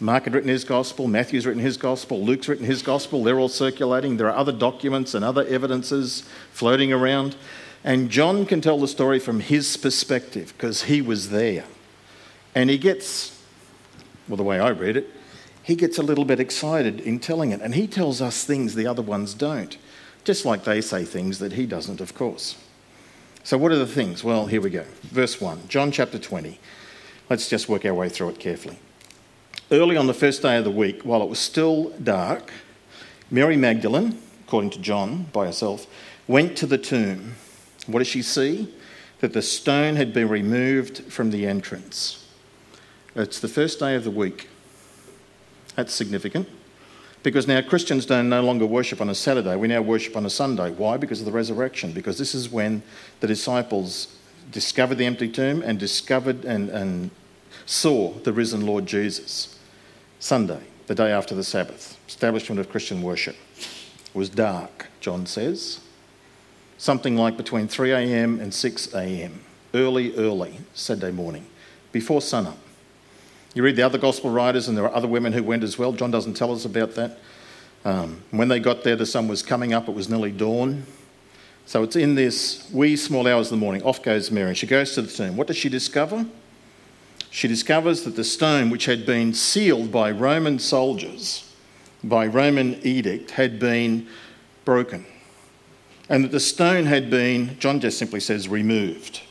Mark 0.03 0.25
had 0.25 0.35
written 0.35 0.49
his 0.49 0.65
gospel, 0.65 1.07
Matthew's 1.07 1.47
written 1.47 1.63
his 1.63 1.77
gospel, 1.77 2.21
Luke's 2.21 2.49
written 2.49 2.67
his 2.67 2.83
gospel. 2.83 3.23
They're 3.23 3.39
all 3.39 3.49
circulating. 3.49 4.17
There 4.17 4.29
are 4.29 4.37
other 4.37 4.53
documents 4.53 5.15
and 5.15 5.25
other 5.25 5.47
evidences 5.47 6.29
floating 6.51 6.93
around. 6.93 7.37
And 7.85 8.11
John 8.11 8.45
can 8.45 8.61
tell 8.61 8.79
the 8.79 8.89
story 8.89 9.21
from 9.21 9.41
his 9.41 9.77
perspective 9.77 10.53
because 10.57 10.85
he 10.85 11.01
was 11.01 11.31
there. 11.31 11.65
And 12.55 12.69
he 12.69 12.79
gets, 12.79 13.41
well, 14.29 14.37
the 14.37 14.43
way 14.43 14.59
I 14.59 14.71
read 14.71 14.97
it, 14.97 15.09
he 15.63 15.77
gets 15.77 15.99
a 15.99 16.03
little 16.03 16.25
bit 16.25 16.41
excited 16.41 17.01
in 17.01 17.21
telling 17.21 17.53
it. 17.53 17.61
And 17.61 17.75
he 17.75 17.87
tells 17.87 18.21
us 18.21 18.45
things 18.45 18.75
the 18.75 18.87
other 18.87 19.03
ones 19.03 19.35
don't, 19.35 19.77
just 20.25 20.45
like 20.45 20.65
they 20.65 20.81
say 20.81 21.05
things 21.05 21.39
that 21.39 21.53
he 21.53 21.65
doesn't, 21.65 22.01
of 22.01 22.15
course. 22.15 22.57
So, 23.45 23.57
what 23.57 23.73
are 23.73 23.79
the 23.79 23.87
things? 23.87 24.23
Well, 24.23 24.47
here 24.47 24.61
we 24.61 24.71
go. 24.71 24.85
Verse 25.03 25.41
1, 25.41 25.69
John 25.69 25.93
chapter 25.93 26.19
20. 26.19 26.59
Let's 27.31 27.49
just 27.49 27.69
work 27.69 27.85
our 27.85 27.95
way 27.95 28.09
through 28.09 28.31
it 28.31 28.41
carefully. 28.41 28.79
Early 29.71 29.97
on 29.97 30.07
the 30.07 30.15
first 30.15 30.43
day 30.43 30.57
of 30.57 30.65
the 30.65 30.71
week, 30.71 31.03
while 31.03 31.23
it 31.23 31.29
was 31.29 31.39
still 31.39 31.91
dark, 32.03 32.53
Mary 33.31 33.57
Magdalene, 33.57 34.19
according 34.47 34.71
to 34.71 34.79
John 34.79 35.25
by 35.33 35.47
herself, 35.47 35.87
went 36.29 36.57
to 36.59 36.67
the 36.67 36.79
tomb. 36.79 37.35
What 37.87 38.01
does 38.01 38.09
she 38.09 38.23
see? 38.23 38.73
That 39.21 39.33
the 39.33 39.43
stone 39.43 39.97
had 39.97 40.13
been 40.13 40.29
removed 40.29 41.05
from 41.05 41.31
the 41.31 41.47
entrance. 41.47 42.27
It's 43.15 43.41
the 43.41 43.49
first 43.49 43.79
day 43.79 43.95
of 43.95 44.05
the 44.05 44.11
week. 44.11 44.49
That's 45.77 45.95
significant 45.95 46.49
because 47.23 47.47
now 47.47 47.61
Christians 47.63 48.07
don't 48.07 48.29
no 48.29 48.43
longer 48.43 48.67
worship 48.67 49.01
on 49.01 49.09
a 49.09 49.15
Saturday, 49.15 49.57
we 49.57 49.69
now 49.69 49.81
worship 49.81 50.17
on 50.17 50.27
a 50.27 50.31
Sunday. 50.31 50.71
Why? 50.73 50.97
Because 50.97 51.21
of 51.21 51.27
the 51.27 51.33
resurrection. 51.33 51.93
Because 51.93 52.19
this 52.19 52.35
is 52.35 52.51
when 52.51 52.83
the 53.21 53.27
disciples 53.27 54.17
discovered 54.51 54.97
the 54.97 55.07
empty 55.07 55.29
tomb 55.29 55.63
and 55.63 55.79
discovered 55.79 56.45
and, 56.45 56.69
and 56.71 57.11
saw 57.67 58.13
the 58.21 58.33
risen 58.33 58.67
Lord 58.67 58.87
Jesus. 58.87 59.59
Sunday, 60.19 60.61
the 60.87 60.95
day 60.95 61.11
after 61.11 61.35
the 61.35 61.45
Sabbath, 61.45 61.99
establishment 62.07 62.61
of 62.61 62.71
Christian 62.71 63.03
worship. 63.03 63.37
It 63.59 64.15
was 64.15 64.29
dark, 64.29 64.89
John 65.01 65.27
says. 65.27 65.81
Something 66.79 67.17
like 67.17 67.37
between 67.37 67.69
3 67.69 67.93
a.m. 67.93 68.41
and 68.41 68.53
6 68.53 68.95
a.m. 68.95 69.41
Early, 69.75 70.15
early, 70.17 70.59
Saturday 70.75 71.13
morning, 71.13 71.47
before 71.93 72.21
sunup. 72.21 72.59
You 73.55 73.63
read 73.63 73.77
the 73.77 73.83
other 73.83 73.99
gospel 73.99 74.31
writers, 74.31 74.69
and 74.69 74.77
there 74.77 74.85
are 74.85 74.95
other 74.95 75.09
women 75.09 75.33
who 75.33 75.43
went 75.43 75.63
as 75.63 75.79
well. 75.79 75.93
John 75.93 76.11
doesn't 76.11 76.35
tell 76.35 76.53
us 76.53 76.65
about 76.65 76.95
that. 76.95 77.19
Um, 77.85 78.23
when 78.31 78.49
they 78.49 78.61
got 78.61 78.85
there, 78.85 78.97
the 78.97 79.07
sun 79.07 79.29
was 79.29 79.43
coming 79.43 79.73
up, 79.73 79.89
it 79.89 79.95
was 79.95 80.09
nearly 80.09 80.31
dawn. 80.31 80.87
So 81.67 81.83
it's 81.83 81.97
in 81.97 82.15
this 82.15 82.69
wee 82.73 82.97
small 82.97 83.27
hours 83.27 83.47
of 83.49 83.59
the 83.59 83.65
morning. 83.65 83.83
Off 83.83 84.03
goes 84.03 84.31
Mary. 84.31 84.55
She 84.55 84.67
goes 84.67 84.95
to 84.95 85.03
the 85.03 85.11
tomb. 85.11 85.37
What 85.37 85.47
does 85.47 85.57
she 85.57 85.69
discover? 85.69 86.27
She 87.33 87.49
discovers 87.49 88.03
that 88.03 88.15
the 88.15 88.25
stone, 88.25 88.69
which 88.69 88.85
had 88.85 89.07
been 89.07 89.33
sealed 89.33 89.91
by 89.91 90.11
Roman 90.11 90.59
soldiers, 90.59 91.51
by 92.05 92.27
Roman 92.27 92.79
edict, 92.87 93.31
had 93.31 93.59
been 93.59 94.07
broken. 94.67 95.07
And 96.11 96.25
that 96.25 96.31
the 96.31 96.39
stone 96.39 96.85
had 96.85 97.09
been, 97.09 97.59
John 97.59 97.81
just 97.81 97.99
simply 97.99 98.21
says, 98.21 98.49
removed. 98.49 99.23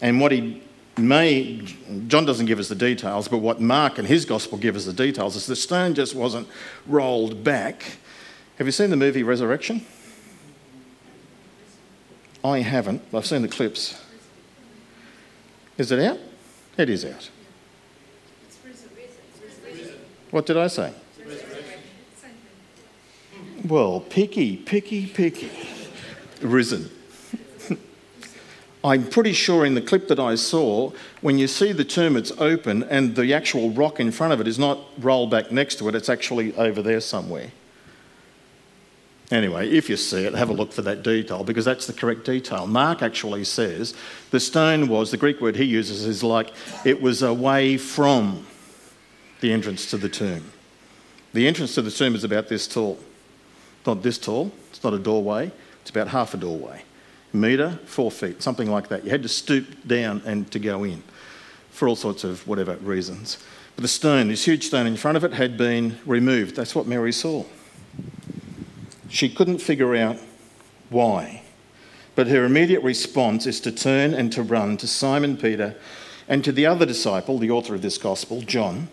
And 0.00 0.20
what 0.20 0.32
he 0.32 0.60
may, 0.98 1.62
John 2.08 2.26
doesn't 2.26 2.46
give 2.46 2.58
us 2.58 2.68
the 2.68 2.74
details, 2.74 3.28
but 3.28 3.38
what 3.38 3.60
Mark 3.60 3.98
and 3.98 4.08
his 4.08 4.24
gospel 4.24 4.58
give 4.58 4.74
us 4.74 4.84
the 4.84 4.92
details 4.92 5.36
is 5.36 5.46
the 5.46 5.54
stone 5.54 5.94
just 5.94 6.16
wasn't 6.16 6.48
rolled 6.84 7.44
back. 7.44 7.98
Have 8.58 8.66
you 8.66 8.72
seen 8.72 8.90
the 8.90 8.96
movie 8.96 9.22
Resurrection? 9.22 9.86
I 12.42 12.58
haven't. 12.58 13.02
I've 13.14 13.24
seen 13.24 13.42
the 13.42 13.48
clips. 13.48 14.02
Is 15.78 15.92
it 15.92 16.00
out? 16.00 16.18
It 16.76 16.88
is 16.88 17.04
out. 17.04 17.30
What 20.30 20.46
did 20.46 20.56
I 20.56 20.68
say? 20.68 20.92
Well, 23.66 24.00
picky, 24.00 24.56
picky, 24.56 25.06
picky. 25.06 25.50
Risen. 26.40 26.90
I'm 28.82 29.06
pretty 29.06 29.34
sure 29.34 29.66
in 29.66 29.74
the 29.74 29.82
clip 29.82 30.08
that 30.08 30.18
I 30.18 30.36
saw, 30.36 30.92
when 31.20 31.38
you 31.38 31.46
see 31.46 31.72
the 31.72 31.84
tomb, 31.84 32.16
it's 32.16 32.32
open 32.38 32.82
and 32.84 33.14
the 33.14 33.34
actual 33.34 33.70
rock 33.70 34.00
in 34.00 34.10
front 34.10 34.32
of 34.32 34.40
it 34.40 34.48
is 34.48 34.58
not 34.58 34.78
rolled 34.98 35.30
back 35.30 35.52
next 35.52 35.76
to 35.80 35.88
it, 35.88 35.94
it's 35.94 36.08
actually 36.08 36.54
over 36.54 36.80
there 36.80 37.00
somewhere. 37.00 37.50
Anyway, 39.30 39.70
if 39.70 39.88
you 39.88 39.96
see 39.96 40.24
it, 40.24 40.34
have 40.34 40.50
a 40.50 40.52
look 40.52 40.72
for 40.72 40.82
that 40.82 41.04
detail 41.04 41.44
because 41.44 41.64
that's 41.64 41.86
the 41.86 41.92
correct 41.92 42.24
detail. 42.24 42.66
Mark 42.66 43.00
actually 43.00 43.44
says 43.44 43.94
the 44.30 44.40
stone 44.40 44.88
was, 44.88 45.12
the 45.12 45.16
Greek 45.16 45.40
word 45.40 45.54
he 45.54 45.64
uses 45.64 46.04
is 46.04 46.24
like 46.24 46.52
it 46.84 47.00
was 47.00 47.22
away 47.22 47.76
from 47.76 48.44
the 49.40 49.52
entrance 49.52 49.88
to 49.90 49.96
the 49.96 50.08
tomb. 50.08 50.50
The 51.32 51.46
entrance 51.46 51.76
to 51.76 51.82
the 51.82 51.92
tomb 51.92 52.16
is 52.16 52.24
about 52.24 52.48
this 52.48 52.66
tall. 52.66 52.98
Not 53.86 54.02
this 54.02 54.18
tall, 54.18 54.50
it's 54.70 54.82
not 54.82 54.94
a 54.94 54.98
doorway, 54.98 55.52
it's 55.80 55.90
about 55.90 56.08
half 56.08 56.34
a 56.34 56.36
doorway. 56.36 56.82
Metre, 57.32 57.78
four 57.84 58.10
feet, 58.10 58.42
something 58.42 58.68
like 58.68 58.88
that. 58.88 59.04
You 59.04 59.10
had 59.10 59.22
to 59.22 59.28
stoop 59.28 59.86
down 59.86 60.22
and 60.26 60.50
to 60.50 60.58
go 60.58 60.82
in 60.82 61.04
for 61.70 61.86
all 61.86 61.94
sorts 61.94 62.24
of 62.24 62.46
whatever 62.48 62.74
reasons. 62.76 63.38
But 63.76 63.82
the 63.82 63.88
stone, 63.88 64.26
this 64.26 64.44
huge 64.44 64.66
stone 64.66 64.88
in 64.88 64.96
front 64.96 65.16
of 65.16 65.22
it, 65.22 65.32
had 65.32 65.56
been 65.56 65.98
removed. 66.04 66.56
That's 66.56 66.74
what 66.74 66.88
Mary 66.88 67.12
saw. 67.12 67.44
She 69.10 69.28
couldn't 69.28 69.58
figure 69.58 69.94
out 69.96 70.16
why. 70.88 71.42
But 72.14 72.28
her 72.28 72.44
immediate 72.44 72.82
response 72.82 73.46
is 73.46 73.60
to 73.60 73.72
turn 73.72 74.14
and 74.14 74.32
to 74.32 74.42
run 74.42 74.76
to 74.78 74.86
Simon 74.86 75.36
Peter 75.36 75.76
and 76.28 76.44
to 76.44 76.52
the 76.52 76.64
other 76.64 76.86
disciple, 76.86 77.38
the 77.38 77.50
author 77.50 77.74
of 77.74 77.82
this 77.82 77.98
gospel, 77.98 78.40
John, 78.40 78.88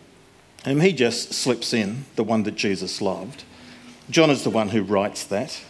and 0.65 0.81
he 0.81 0.91
just 0.91 1.33
slips 1.33 1.71
in, 1.73 2.05
the 2.15 2.23
one 2.23 2.43
that 2.43 2.55
Jesus 2.55 3.01
loved. 3.01 3.43
John 4.09 4.29
is 4.29 4.43
the 4.43 4.49
one 4.49 4.69
who 4.69 4.81
writes 4.81 5.23
that. 5.25 5.61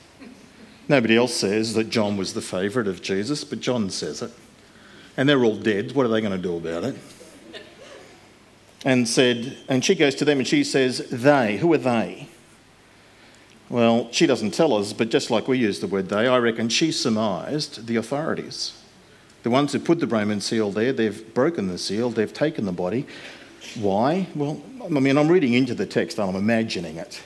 Nobody 0.87 1.17
else 1.17 1.33
says 1.33 1.73
that 1.73 1.89
John 1.89 2.15
was 2.15 2.33
the 2.33 2.41
favourite 2.41 2.87
of 2.87 3.01
Jesus, 3.01 3.43
but 3.43 3.59
John 3.59 3.89
says 3.89 4.21
it. 4.21 4.31
And 5.17 5.27
they're 5.27 5.43
all 5.43 5.57
dead. 5.57 5.91
What 5.91 6.05
are 6.05 6.09
they 6.09 6.21
going 6.21 6.31
to 6.31 6.37
do 6.37 6.55
about 6.55 6.85
it? 6.85 6.95
And 8.85 9.07
said, 9.07 9.57
and 9.67 9.83
she 9.83 9.95
goes 9.95 10.15
to 10.15 10.25
them 10.25 10.37
and 10.37 10.47
she 10.47 10.63
says, 10.63 11.09
They, 11.09 11.57
who 11.57 11.73
are 11.73 11.77
they? 11.77 12.29
Well, 13.69 14.07
she 14.11 14.25
doesn't 14.27 14.51
tell 14.51 14.73
us, 14.73 14.93
but 14.93 15.09
just 15.09 15.29
like 15.29 15.47
we 15.47 15.57
use 15.57 15.79
the 15.79 15.87
word 15.87 16.07
they, 16.09 16.27
I 16.27 16.37
reckon 16.37 16.69
she 16.69 16.91
surmised 16.91 17.87
the 17.87 17.97
authorities. 17.97 18.73
The 19.43 19.49
ones 19.49 19.73
who 19.73 19.79
put 19.79 19.99
the 19.99 20.07
Roman 20.07 20.39
seal 20.41 20.71
there, 20.71 20.93
they've 20.93 21.33
broken 21.33 21.67
the 21.67 21.77
seal, 21.77 22.09
they've 22.09 22.33
taken 22.33 22.65
the 22.65 22.71
body. 22.71 23.05
Why? 23.75 24.27
Well, 24.35 24.61
I 24.83 24.99
mean, 24.99 25.17
I'm 25.17 25.27
reading 25.27 25.53
into 25.53 25.75
the 25.75 25.85
text 25.85 26.17
and 26.17 26.29
I'm 26.29 26.35
imagining 26.35 26.97
it. 26.97 27.21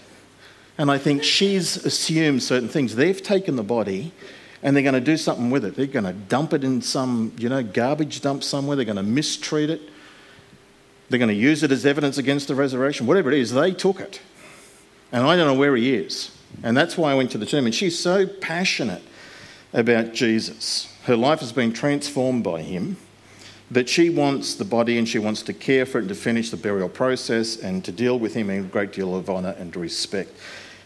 And 0.77 0.89
I 0.89 0.97
think 0.97 1.23
she's 1.23 1.77
assumed 1.85 2.41
certain 2.41 2.69
things. 2.69 2.95
They've 2.95 3.21
taken 3.21 3.55
the 3.55 3.63
body 3.63 4.11
and 4.63 4.75
they're 4.75 4.83
going 4.83 4.95
to 4.95 5.01
do 5.01 5.17
something 5.17 5.51
with 5.51 5.63
it. 5.63 5.75
They're 5.75 5.85
going 5.85 6.05
to 6.05 6.13
dump 6.13 6.53
it 6.53 6.63
in 6.63 6.81
some, 6.81 7.33
you 7.37 7.49
know, 7.49 7.61
garbage 7.61 8.21
dump 8.21 8.43
somewhere. 8.43 8.75
They're 8.75 8.85
going 8.85 8.95
to 8.95 9.03
mistreat 9.03 9.69
it. 9.69 9.81
They're 11.09 11.19
going 11.19 11.29
to 11.29 11.35
use 11.35 11.61
it 11.61 11.71
as 11.71 11.85
evidence 11.85 12.17
against 12.17 12.47
the 12.47 12.55
resurrection. 12.55 13.05
Whatever 13.05 13.31
it 13.31 13.37
is, 13.37 13.51
they 13.51 13.71
took 13.71 13.99
it. 13.99 14.21
And 15.11 15.23
I 15.23 15.35
don't 15.35 15.47
know 15.47 15.59
where 15.59 15.75
he 15.75 15.93
is. 15.93 16.31
And 16.63 16.75
that's 16.75 16.97
why 16.97 17.11
I 17.11 17.15
went 17.15 17.31
to 17.31 17.37
the 17.37 17.45
tomb. 17.45 17.65
And 17.65 17.75
she's 17.75 17.97
so 17.97 18.27
passionate 18.27 19.03
about 19.73 20.13
Jesus. 20.13 20.93
Her 21.03 21.15
life 21.15 21.39
has 21.39 21.51
been 21.51 21.73
transformed 21.73 22.43
by 22.43 22.61
him 22.61 22.97
that 23.71 23.87
she 23.87 24.09
wants 24.09 24.55
the 24.55 24.65
body 24.65 24.97
and 24.97 25.07
she 25.07 25.17
wants 25.17 25.41
to 25.43 25.53
care 25.53 25.85
for 25.85 25.97
it 25.97 26.01
and 26.01 26.09
to 26.09 26.15
finish 26.15 26.49
the 26.49 26.57
burial 26.57 26.89
process 26.89 27.55
and 27.55 27.83
to 27.85 27.91
deal 27.91 28.19
with 28.19 28.33
him 28.33 28.49
in 28.49 28.65
a 28.65 28.67
great 28.67 28.91
deal 28.91 29.15
of 29.15 29.29
honour 29.29 29.55
and 29.57 29.75
respect. 29.77 30.31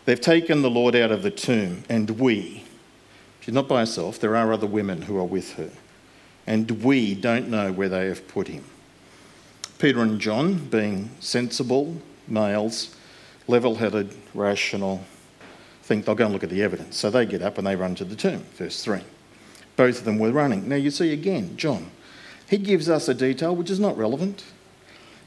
They've 0.05 0.21
taken 0.21 0.61
the 0.61 0.69
Lord 0.69 0.95
out 0.95 1.11
of 1.11 1.23
the 1.23 1.31
tomb, 1.31 1.83
and 1.89 2.11
we, 2.11 2.63
she's 3.41 3.55
not 3.55 3.67
by 3.67 3.79
herself, 3.79 4.19
there 4.19 4.35
are 4.35 4.53
other 4.53 4.67
women 4.67 5.01
who 5.01 5.17
are 5.17 5.25
with 5.25 5.53
her, 5.53 5.71
and 6.45 6.69
we 6.83 7.15
don't 7.15 7.49
know 7.49 7.71
where 7.71 7.89
they 7.89 8.05
have 8.05 8.27
put 8.27 8.47
him. 8.47 8.63
Peter 9.79 10.01
and 10.01 10.21
John, 10.21 10.67
being 10.67 11.09
sensible 11.19 11.95
males, 12.27 12.95
level 13.47 13.75
headed, 13.75 14.13
rational, 14.33 15.03
think 15.83 16.05
they'll 16.05 16.15
go 16.15 16.25
and 16.25 16.33
look 16.33 16.43
at 16.43 16.49
the 16.49 16.63
evidence. 16.63 16.97
So 16.97 17.09
they 17.09 17.25
get 17.25 17.41
up 17.41 17.57
and 17.57 17.67
they 17.67 17.75
run 17.75 17.95
to 17.95 18.05
the 18.05 18.15
tomb, 18.15 18.43
verse 18.55 18.83
3. 18.83 19.01
Both 19.75 19.99
of 19.99 20.05
them 20.05 20.17
were 20.17 20.31
running. 20.31 20.67
Now 20.67 20.77
you 20.77 20.89
see 20.89 21.13
again, 21.13 21.57
John, 21.57 21.91
he 22.49 22.57
gives 22.57 22.89
us 22.89 23.07
a 23.07 23.13
detail 23.13 23.55
which 23.55 23.69
is 23.69 23.79
not 23.79 23.97
relevant, 23.97 24.43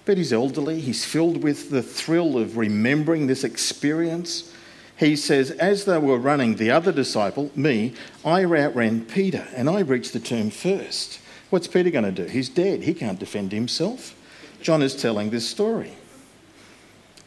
but 0.04 0.16
he's 0.16 0.32
elderly. 0.32 0.80
He's 0.80 1.04
filled 1.04 1.42
with 1.42 1.70
the 1.70 1.82
thrill 1.82 2.38
of 2.38 2.56
remembering 2.56 3.26
this 3.26 3.44
experience. 3.44 4.52
He 4.96 5.14
says, 5.14 5.50
As 5.52 5.84
they 5.84 5.98
were 5.98 6.18
running, 6.18 6.56
the 6.56 6.70
other 6.70 6.92
disciple, 6.92 7.52
me, 7.54 7.94
I 8.25 8.44
outran 8.44 9.04
Peter 9.04 9.46
and 9.54 9.68
I 9.70 9.80
reached 9.80 10.12
the 10.12 10.20
tomb 10.20 10.50
first. 10.50 11.20
What's 11.50 11.68
Peter 11.68 11.90
going 11.90 12.04
to 12.04 12.12
do? 12.12 12.25
He's 12.25 12.48
dead. 12.48 12.82
He 12.82 12.94
can't 12.94 13.18
defend 13.18 13.52
himself. 13.52 14.14
John 14.60 14.82
is 14.82 14.96
telling 14.96 15.30
this 15.30 15.48
story. 15.48 15.92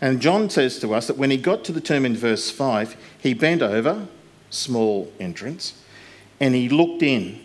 And 0.02 0.20
John 0.20 0.50
says 0.50 0.80
to 0.80 0.96
us 0.96 1.06
that 1.08 1.18
when 1.18 1.30
he 1.30 1.38
got 1.38 1.64
to 1.66 1.72
the 1.72 1.80
tomb 1.80 2.06
in 2.06 2.18
verse 2.18 2.50
5, 2.50 2.98
he 3.20 3.36
bent 3.36 3.62
over, 3.62 4.08
small 4.50 5.14
entrance, 5.20 5.80
and 6.40 6.56
he 6.56 6.68
looked 6.68 7.04
in. 7.04 7.40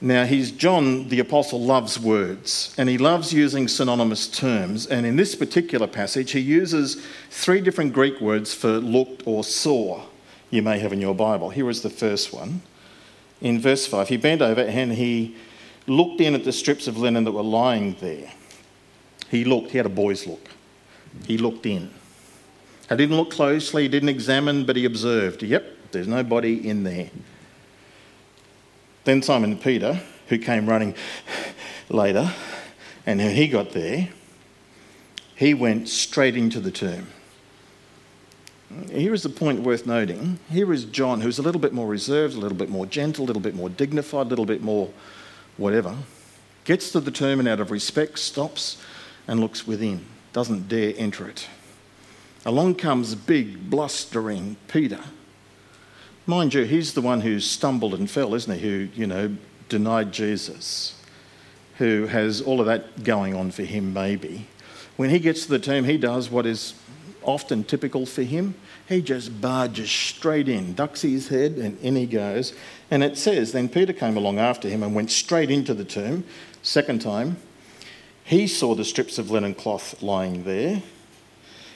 Now, 0.00 0.24
he's 0.24 0.50
John 0.50 1.08
the 1.08 1.20
Apostle 1.20 1.60
loves 1.60 1.98
words 1.98 2.74
and 2.76 2.88
he 2.88 2.98
loves 2.98 3.32
using 3.32 3.68
synonymous 3.68 4.26
terms. 4.26 4.86
And 4.86 5.06
in 5.06 5.14
this 5.16 5.36
particular 5.36 5.86
passage, 5.86 6.32
he 6.32 6.40
uses 6.40 7.06
three 7.30 7.60
different 7.60 7.92
Greek 7.92 8.20
words 8.20 8.52
for 8.52 8.80
looked 8.80 9.22
or 9.24 9.44
saw, 9.44 10.02
you 10.50 10.62
may 10.62 10.80
have 10.80 10.92
in 10.92 11.00
your 11.00 11.14
Bible. 11.14 11.50
Here 11.50 11.70
is 11.70 11.82
the 11.82 11.90
first 11.90 12.32
one. 12.32 12.60
In 13.40 13.60
verse 13.60 13.86
5, 13.86 14.08
he 14.08 14.16
bent 14.16 14.42
over 14.42 14.62
and 14.62 14.92
he 14.92 15.36
looked 15.86 16.20
in 16.20 16.34
at 16.34 16.44
the 16.44 16.52
strips 16.52 16.88
of 16.88 16.98
linen 16.98 17.24
that 17.24 17.32
were 17.32 17.42
lying 17.42 17.96
there. 18.00 18.32
He 19.30 19.44
looked, 19.44 19.70
he 19.70 19.76
had 19.76 19.86
a 19.86 19.90
boy's 19.90 20.26
look. 20.26 20.50
He 21.26 21.38
looked 21.38 21.66
in. 21.66 21.90
He 22.88 22.96
didn't 22.96 23.16
look 23.16 23.30
closely, 23.30 23.82
he 23.82 23.88
didn't 23.88 24.10
examine, 24.10 24.64
but 24.64 24.76
he 24.76 24.84
observed. 24.84 25.42
Yep, 25.42 25.64
there's 25.92 26.08
nobody 26.08 26.68
in 26.68 26.84
there. 26.84 27.10
Then 29.04 29.22
Simon 29.22 29.58
Peter, 29.58 30.00
who 30.28 30.38
came 30.38 30.66
running 30.68 30.94
later, 31.88 32.32
and 33.06 33.20
when 33.20 33.34
he 33.34 33.48
got 33.48 33.72
there, 33.72 34.08
he 35.34 35.54
went 35.54 35.88
straight 35.88 36.36
into 36.36 36.60
the 36.60 36.70
tomb. 36.70 37.08
Here 38.90 39.14
is 39.14 39.22
the 39.22 39.28
point 39.28 39.60
worth 39.60 39.86
noting. 39.86 40.38
Here 40.50 40.72
is 40.72 40.84
John, 40.84 41.20
who's 41.20 41.38
a 41.38 41.42
little 41.42 41.60
bit 41.60 41.72
more 41.72 41.86
reserved, 41.86 42.34
a 42.34 42.40
little 42.40 42.56
bit 42.56 42.70
more 42.70 42.86
gentle, 42.86 43.24
a 43.24 43.26
little 43.26 43.42
bit 43.42 43.54
more 43.54 43.68
dignified, 43.68 44.26
a 44.26 44.30
little 44.30 44.46
bit 44.46 44.62
more 44.62 44.90
whatever, 45.56 45.96
gets 46.64 46.90
to 46.92 47.00
the 47.00 47.10
tomb 47.10 47.38
and 47.38 47.48
out 47.48 47.60
of 47.60 47.70
respect 47.70 48.18
stops 48.18 48.82
and 49.28 49.38
looks 49.38 49.66
within, 49.66 50.04
doesn't 50.34 50.68
dare 50.68 50.92
enter 50.98 51.26
it. 51.26 51.48
Along 52.44 52.74
comes 52.74 53.14
big, 53.14 53.70
blustering 53.70 54.58
Peter 54.68 55.00
Mind 56.26 56.54
you, 56.54 56.62
he's 56.62 56.94
the 56.94 57.02
one 57.02 57.20
who 57.20 57.38
stumbled 57.38 57.92
and 57.92 58.10
fell, 58.10 58.34
isn't 58.34 58.58
he? 58.58 58.60
Who, 58.60 58.88
you 58.94 59.06
know, 59.06 59.36
denied 59.68 60.10
Jesus, 60.10 60.98
who 61.76 62.06
has 62.06 62.40
all 62.40 62.60
of 62.60 62.66
that 62.66 63.04
going 63.04 63.34
on 63.34 63.50
for 63.50 63.62
him, 63.62 63.92
maybe. 63.92 64.46
When 64.96 65.10
he 65.10 65.18
gets 65.18 65.44
to 65.44 65.50
the 65.50 65.58
tomb, 65.58 65.84
he 65.84 65.98
does 65.98 66.30
what 66.30 66.46
is 66.46 66.74
often 67.22 67.62
typical 67.62 68.06
for 68.06 68.22
him. 68.22 68.54
He 68.88 69.02
just 69.02 69.38
barges 69.42 69.90
straight 69.90 70.48
in, 70.48 70.74
ducks 70.74 71.02
his 71.02 71.28
head, 71.28 71.52
and 71.52 71.78
in 71.80 71.94
he 71.94 72.06
goes. 72.06 72.54
And 72.90 73.02
it 73.02 73.18
says, 73.18 73.52
Then 73.52 73.68
Peter 73.68 73.92
came 73.92 74.16
along 74.16 74.38
after 74.38 74.68
him 74.68 74.82
and 74.82 74.94
went 74.94 75.10
straight 75.10 75.50
into 75.50 75.74
the 75.74 75.84
tomb. 75.84 76.24
Second 76.62 77.02
time, 77.02 77.36
he 78.24 78.46
saw 78.46 78.74
the 78.74 78.84
strips 78.84 79.18
of 79.18 79.30
linen 79.30 79.54
cloth 79.54 80.02
lying 80.02 80.44
there, 80.44 80.82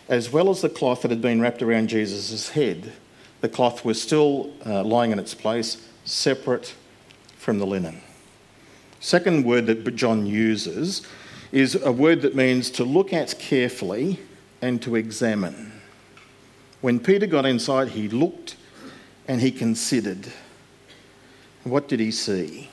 as 0.09 0.33
well 0.33 0.51
as 0.51 0.63
the 0.63 0.69
cloth 0.69 1.03
that 1.03 1.11
had 1.11 1.23
been 1.23 1.41
wrapped 1.41 1.63
around 1.63 1.89
Jesus' 1.89 2.51
head 2.51 2.93
the 3.41 3.49
cloth 3.49 3.85
was 3.85 4.01
still 4.01 4.53
uh, 4.67 4.83
lying 4.83 5.13
in 5.13 5.19
its 5.19 5.35
place, 5.35 5.89
separate 6.05 6.75
from 7.37 7.59
the 7.59 7.67
linen. 7.67 8.01
Second 9.01 9.45
word 9.45 9.67
that 9.67 9.95
John 9.95 10.27
uses 10.27 11.07
is 11.53 11.77
a 11.77 11.93
word 11.93 12.23
that 12.23 12.35
means 12.35 12.71
to 12.73 12.85
look 12.85 13.13
at 13.13 13.39
carefully 13.39 14.19
and 14.61 14.83
to 14.83 14.97
examine. 14.97 15.73
When 16.81 16.99
Peter 16.99 17.27
got 17.27 17.47
inside, 17.47 17.91
he 17.91 18.09
looked 18.09 18.57
and 19.29 19.41
he 19.41 19.53
considered. 19.53 20.33
What 21.63 21.87
did 21.87 22.01
he 22.01 22.11
see? 22.11 22.71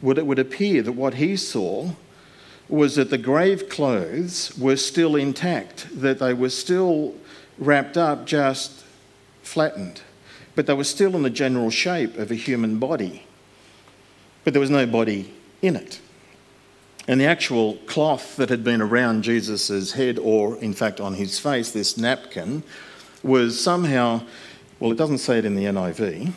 Well, 0.00 0.18
it 0.18 0.26
would 0.26 0.38
appear 0.38 0.82
that 0.82 0.92
what 0.92 1.14
he 1.14 1.36
saw 1.36 1.90
was 2.70 2.94
that 2.96 3.10
the 3.10 3.18
grave 3.18 3.68
clothes 3.68 4.56
were 4.56 4.76
still 4.76 5.16
intact, 5.16 5.88
that 5.92 6.18
they 6.18 6.32
were 6.32 6.50
still 6.50 7.14
wrapped 7.58 7.96
up 7.96 8.26
just 8.26 8.84
flattened, 9.42 10.02
but 10.54 10.66
they 10.66 10.74
were 10.74 10.84
still 10.84 11.16
in 11.16 11.22
the 11.22 11.30
general 11.30 11.70
shape 11.70 12.16
of 12.16 12.30
a 12.30 12.36
human 12.36 12.78
body. 12.78 13.24
But 14.44 14.54
there 14.54 14.60
was 14.60 14.70
no 14.70 14.86
body 14.86 15.32
in 15.60 15.76
it. 15.76 16.00
And 17.08 17.20
the 17.20 17.26
actual 17.26 17.74
cloth 17.86 18.36
that 18.36 18.50
had 18.50 18.62
been 18.62 18.80
around 18.80 19.22
Jesus' 19.22 19.92
head, 19.92 20.18
or 20.18 20.56
in 20.58 20.72
fact 20.72 21.00
on 21.00 21.14
his 21.14 21.38
face, 21.38 21.72
this 21.72 21.98
napkin, 21.98 22.62
was 23.22 23.60
somehow, 23.60 24.22
well, 24.78 24.92
it 24.92 24.96
doesn't 24.96 25.18
say 25.18 25.38
it 25.38 25.44
in 25.44 25.56
the 25.56 25.64
NIV. 25.64 26.32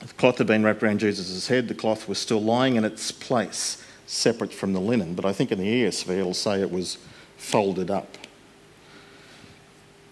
The 0.00 0.14
cloth 0.14 0.38
had 0.38 0.46
been 0.46 0.62
wrapped 0.62 0.82
around 0.82 1.00
Jesus' 1.00 1.48
head, 1.48 1.66
the 1.66 1.74
cloth 1.74 2.08
was 2.08 2.18
still 2.18 2.42
lying 2.42 2.76
in 2.76 2.84
its 2.84 3.10
place, 3.10 3.82
separate 4.08 4.52
from 4.52 4.72
the 4.72 4.80
linen. 4.80 5.14
But 5.14 5.24
I 5.24 5.32
think 5.32 5.52
in 5.52 5.58
the 5.58 5.84
ESV 5.84 6.18
it'll 6.18 6.34
say 6.34 6.60
it 6.60 6.72
was 6.72 6.98
folded 7.36 7.90
up 7.90 8.18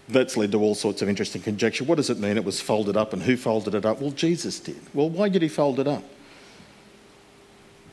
that's 0.09 0.37
led 0.37 0.51
to 0.53 0.59
all 0.59 0.75
sorts 0.75 1.01
of 1.01 1.09
interesting 1.09 1.41
conjecture. 1.41 1.83
What 1.83 1.95
does 1.95 2.09
it 2.09 2.19
mean 2.19 2.37
it 2.37 2.45
was 2.45 2.61
folded 2.61 2.95
up 2.95 3.13
and 3.13 3.21
who 3.21 3.35
folded 3.35 3.75
it 3.75 3.85
up? 3.85 3.99
Well, 3.99 4.11
Jesus 4.11 4.59
did. 4.59 4.79
Well, 4.93 5.09
why 5.09 5.29
did 5.29 5.41
he 5.41 5.49
fold 5.49 5.79
it 5.79 5.87
up? 5.87 6.03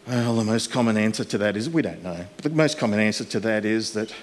Well, 0.07 0.37
the 0.37 0.45
most 0.45 0.71
common 0.71 0.97
answer 0.97 1.25
to 1.25 1.39
that 1.39 1.57
is 1.57 1.69
we 1.69 1.83
don't 1.83 2.03
know. 2.03 2.27
But 2.37 2.45
the 2.45 2.51
most 2.51 2.79
common 2.79 3.01
answer 3.01 3.25
to 3.25 3.41
that 3.41 3.65
is 3.65 3.95
that 3.95 4.15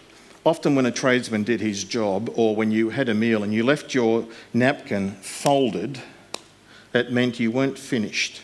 often 0.45 0.75
when 0.75 0.85
a 0.85 0.91
tradesman 0.91 1.43
did 1.43 1.59
his 1.59 1.83
job 1.83 2.31
or 2.35 2.55
when 2.55 2.71
you 2.71 2.91
had 2.91 3.09
a 3.09 3.13
meal 3.13 3.43
and 3.43 3.53
you 3.53 3.63
left 3.63 3.93
your 3.93 4.25
napkin 4.53 5.11
folded, 5.15 5.99
that 6.91 7.11
meant 7.11 7.39
you 7.39 7.51
weren't 7.51 7.79
finished, 7.79 8.41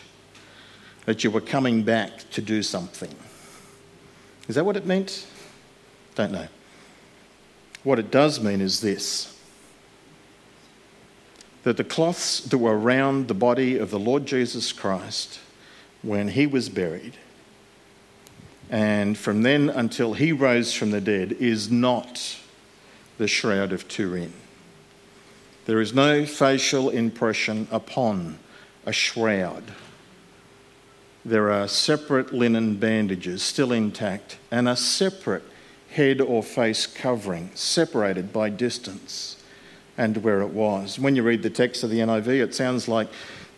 that 1.06 1.24
you 1.24 1.30
were 1.30 1.40
coming 1.40 1.84
back 1.84 2.28
to 2.32 2.42
do 2.42 2.62
something. 2.62 3.14
Is 4.48 4.54
that 4.54 4.64
what 4.64 4.76
it 4.76 4.86
meant? 4.86 5.26
Don't 6.14 6.32
know. 6.32 6.48
What 7.84 7.98
it 7.98 8.10
does 8.10 8.40
mean 8.40 8.60
is 8.60 8.80
this 8.80 9.34
that 11.64 11.76
the 11.76 11.84
cloths 11.84 12.40
that 12.40 12.56
were 12.56 12.78
around 12.78 13.28
the 13.28 13.34
body 13.34 13.76
of 13.76 13.90
the 13.90 13.98
Lord 13.98 14.24
Jesus 14.24 14.72
Christ 14.72 15.38
when 16.00 16.28
he 16.28 16.46
was 16.46 16.68
buried, 16.68 17.14
and 18.70 19.18
from 19.18 19.42
then 19.42 19.68
until 19.68 20.14
he 20.14 20.32
rose 20.32 20.72
from 20.72 20.92
the 20.92 21.00
dead, 21.00 21.32
is 21.32 21.70
not 21.70 22.38
the 23.18 23.28
Shroud 23.28 23.72
of 23.72 23.86
Turin. 23.88 24.32
There 25.66 25.80
is 25.80 25.92
no 25.92 26.24
facial 26.24 26.88
impression 26.88 27.68
upon 27.70 28.38
a 28.86 28.92
shroud. 28.92 29.64
There 31.24 31.50
are 31.52 31.68
separate 31.68 32.32
linen 32.32 32.76
bandages 32.76 33.42
still 33.42 33.72
intact 33.72 34.38
and 34.50 34.68
a 34.68 34.76
separate 34.76 35.42
head 35.90 36.20
or 36.20 36.42
face 36.42 36.86
covering, 36.86 37.50
separated 37.54 38.32
by 38.32 38.50
distance 38.50 39.42
and 39.96 40.18
where 40.18 40.40
it 40.40 40.50
was. 40.50 40.98
When 40.98 41.16
you 41.16 41.22
read 41.22 41.42
the 41.42 41.50
text 41.50 41.82
of 41.82 41.90
the 41.90 41.98
NIV, 41.98 42.28
it 42.42 42.54
sounds 42.54 42.88
like 42.88 43.08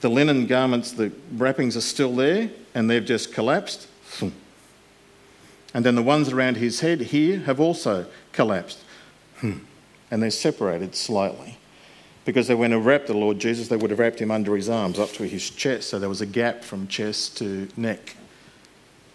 the 0.00 0.08
linen 0.08 0.46
garments, 0.46 0.92
the 0.92 1.12
wrappings 1.36 1.76
are 1.76 1.82
still 1.82 2.16
there 2.16 2.50
and 2.74 2.88
they've 2.88 3.04
just 3.04 3.32
collapsed. 3.32 3.86
And 5.72 5.84
then 5.84 5.94
the 5.94 6.02
ones 6.02 6.30
around 6.30 6.56
his 6.56 6.80
head 6.80 7.00
here 7.00 7.40
have 7.40 7.60
also 7.60 8.06
collapsed. 8.32 8.78
And 9.42 10.22
they're 10.22 10.30
separated 10.30 10.96
slightly. 10.96 11.58
Because 12.24 12.48
they 12.48 12.54
went 12.54 12.72
to 12.72 12.78
wrap 12.78 13.06
the 13.06 13.14
Lord 13.14 13.38
Jesus, 13.38 13.68
they 13.68 13.76
would 13.76 13.90
have 13.90 13.98
wrapped 13.98 14.20
him 14.20 14.30
under 14.30 14.54
his 14.54 14.68
arms 14.68 14.98
up 14.98 15.10
to 15.12 15.24
his 15.24 15.48
chest. 15.48 15.88
So 15.88 15.98
there 15.98 16.08
was 16.08 16.20
a 16.20 16.26
gap 16.26 16.62
from 16.62 16.86
chest 16.86 17.38
to 17.38 17.68
neck. 17.76 18.16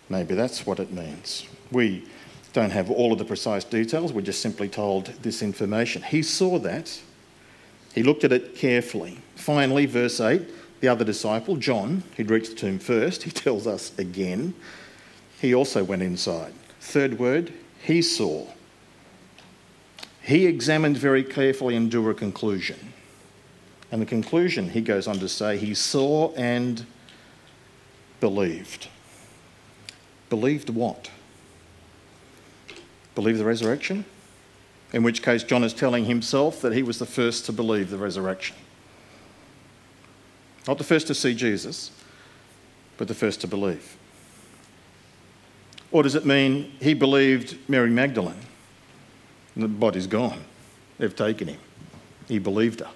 Maybe 0.10 0.36
that's 0.36 0.66
what 0.66 0.80
it 0.80 0.92
means. 0.92 1.48
We 1.72 2.06
don't 2.54 2.72
have 2.72 2.90
all 2.90 3.12
of 3.12 3.20
the 3.20 3.26
precise 3.26 3.64
details, 3.64 4.14
we're 4.14 4.22
just 4.22 4.42
simply 4.42 4.70
told 4.70 5.08
this 5.22 5.42
information. 5.42 6.02
He 6.02 6.24
saw 6.24 6.58
that 6.60 7.02
he 7.94 8.04
looked 8.04 8.24
at 8.24 8.32
it 8.32 8.56
carefully. 8.56 9.20
Finally, 9.36 9.86
verse 9.86 10.20
8, 10.20 10.42
the 10.82 10.88
other 10.88 11.06
disciple, 11.06 11.56
John, 11.56 12.04
who'd 12.16 12.30
reached 12.30 12.52
the 12.52 12.56
tomb 12.56 12.80
first, 12.80 13.24
he 13.24 13.32
tells 13.46 13.68
us 13.68 13.98
again, 13.98 14.54
he 15.40 15.54
also 15.54 15.84
went 15.84 16.02
inside. 16.02 16.54
Third 16.80 17.20
word, 17.20 17.54
he 17.82 18.02
saw. 18.02 18.48
He 20.22 20.46
examined 20.46 20.98
very 20.98 21.24
carefully 21.24 21.76
and 21.76 21.90
drew 21.92 22.10
a 22.10 22.14
conclusion. 22.14 22.94
And 23.96 24.02
the 24.02 24.06
conclusion, 24.06 24.72
he 24.72 24.82
goes 24.82 25.08
on 25.08 25.20
to 25.20 25.30
say, 25.30 25.58
he 25.58 25.74
saw 25.74 26.34
and 26.34 26.86
believed. 28.20 28.90
Believed 30.30 30.70
what? 30.70 31.10
Believe 33.16 33.38
the 33.38 33.46
resurrection? 33.46 34.04
in 34.96 35.04
which 35.04 35.22
case 35.22 35.44
John 35.44 35.64
is 35.64 35.74
telling 35.74 36.06
himself 36.06 36.62
that 36.62 36.74
he 36.74 36.82
was 36.84 37.00
the 37.00 37.06
first 37.06 37.46
to 37.46 37.52
believe 37.52 37.90
the 37.90 37.98
resurrection. 37.98 38.56
Not 40.68 40.78
the 40.78 40.86
first 40.86 41.08
to 41.08 41.16
see 41.16 41.34
Jesus, 41.34 41.92
but 42.96 43.10
the 43.10 43.14
first 43.14 43.42
to 43.42 43.48
believe. 43.48 43.98
Or 45.92 46.02
does 46.02 46.16
it 46.16 46.26
mean 46.26 46.72
he 46.80 46.94
believed 46.94 47.58
Mary 47.68 47.90
Magdalene? 47.90 48.40
The 49.58 49.68
body's 49.68 50.08
gone. 50.08 50.44
They've 50.98 51.16
taken 51.16 51.50
him. 51.50 51.60
He 52.30 52.40
believed 52.40 52.80
her. 52.80 52.90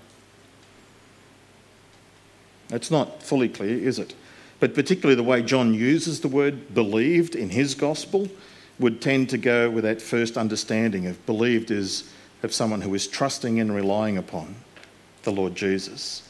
That's 2.69 2.89
not 2.89 3.21
fully 3.21 3.49
clear, 3.49 3.77
is 3.77 3.99
it? 3.99 4.15
But 4.59 4.73
particularly 4.73 5.15
the 5.15 5.23
way 5.23 5.41
John 5.41 5.73
uses 5.73 6.21
the 6.21 6.27
word 6.27 6.73
believed 6.73 7.35
in 7.35 7.49
his 7.49 7.75
gospel 7.75 8.29
would 8.79 9.01
tend 9.01 9.29
to 9.29 9.37
go 9.37 9.69
with 9.69 9.83
that 9.83 10.01
first 10.01 10.37
understanding 10.37 11.05
of 11.05 11.23
believed 11.25 11.71
is 11.71 12.09
of 12.43 12.53
someone 12.53 12.81
who 12.81 12.93
is 12.93 13.07
trusting 13.07 13.59
and 13.59 13.73
relying 13.75 14.17
upon 14.17 14.55
the 15.23 15.31
Lord 15.31 15.55
Jesus. 15.55 16.27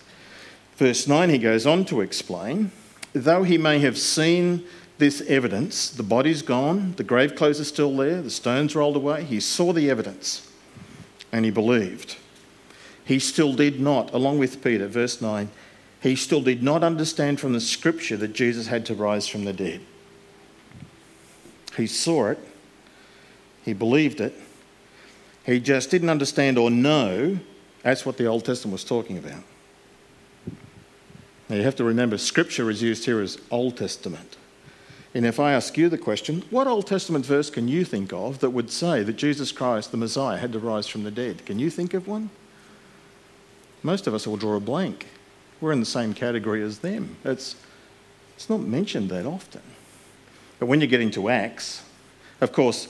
Verse 0.77 1.07
9, 1.07 1.29
he 1.29 1.37
goes 1.37 1.65
on 1.65 1.85
to 1.85 2.01
explain 2.01 2.71
though 3.13 3.43
he 3.43 3.57
may 3.57 3.79
have 3.79 3.97
seen 3.97 4.63
this 4.97 5.21
evidence, 5.21 5.89
the 5.89 6.03
body's 6.03 6.41
gone, 6.41 6.93
the 6.97 7.03
grave 7.03 7.35
clothes 7.35 7.59
are 7.59 7.65
still 7.65 7.95
there, 7.95 8.21
the 8.21 8.29
stones 8.29 8.75
rolled 8.75 8.95
away, 8.95 9.23
he 9.23 9.39
saw 9.39 9.71
the 9.71 9.89
evidence 9.89 10.51
and 11.31 11.45
he 11.45 11.51
believed. 11.51 12.17
He 13.05 13.17
still 13.17 13.53
did 13.53 13.79
not, 13.79 14.13
along 14.13 14.39
with 14.39 14.63
Peter, 14.63 14.87
verse 14.87 15.21
9, 15.21 15.49
he 16.01 16.15
still 16.15 16.41
did 16.41 16.63
not 16.63 16.83
understand 16.83 17.39
from 17.39 17.53
the 17.53 17.61
scripture 17.61 18.17
that 18.17 18.33
Jesus 18.33 18.67
had 18.67 18.85
to 18.85 18.95
rise 18.95 19.27
from 19.27 19.45
the 19.45 19.53
dead. 19.53 19.81
He 21.75 21.87
saw 21.87 22.27
it, 22.27 22.39
he 23.63 23.73
believed 23.73 24.21
it, 24.21 24.33
he 25.45 25.59
just 25.59 25.89
didn't 25.91 26.09
understand 26.09 26.57
or 26.57 26.69
know 26.69 27.39
that's 27.83 28.05
what 28.05 28.17
the 28.17 28.25
Old 28.25 28.45
Testament 28.45 28.73
was 28.73 28.83
talking 28.83 29.17
about. 29.17 29.43
Now 31.47 31.55
you 31.55 31.63
have 31.63 31.75
to 31.77 31.83
remember, 31.83 32.17
scripture 32.17 32.69
is 32.69 32.81
used 32.81 33.05
here 33.05 33.21
as 33.21 33.39
Old 33.49 33.77
Testament. 33.77 34.37
And 35.15 35.25
if 35.25 35.39
I 35.39 35.53
ask 35.53 35.75
you 35.77 35.89
the 35.89 35.97
question, 35.97 36.43
what 36.51 36.67
Old 36.67 36.85
Testament 36.85 37.25
verse 37.25 37.49
can 37.49 37.67
you 37.67 37.83
think 37.83 38.13
of 38.13 38.39
that 38.39 38.51
would 38.51 38.69
say 38.69 39.01
that 39.01 39.13
Jesus 39.13 39.51
Christ, 39.51 39.91
the 39.91 39.97
Messiah, 39.97 40.37
had 40.37 40.53
to 40.53 40.59
rise 40.59 40.87
from 40.87 41.03
the 41.03 41.11
dead? 41.11 41.45
Can 41.45 41.57
you 41.57 41.71
think 41.71 41.95
of 41.95 42.07
one? 42.07 42.29
Most 43.81 44.05
of 44.05 44.13
us 44.13 44.27
will 44.27 44.37
draw 44.37 44.55
a 44.55 44.59
blank. 44.59 45.07
We're 45.61 45.71
in 45.71 45.79
the 45.79 45.85
same 45.85 46.13
category 46.13 46.63
as 46.63 46.79
them. 46.79 47.17
It's, 47.23 47.55
it's 48.35 48.49
not 48.49 48.61
mentioned 48.61 49.09
that 49.09 49.25
often. 49.25 49.61
But 50.59 50.67
when 50.67 50.81
you 50.81 50.87
get 50.87 51.01
into 51.01 51.29
Acts, 51.29 51.83
of 52.41 52.51
course, 52.51 52.87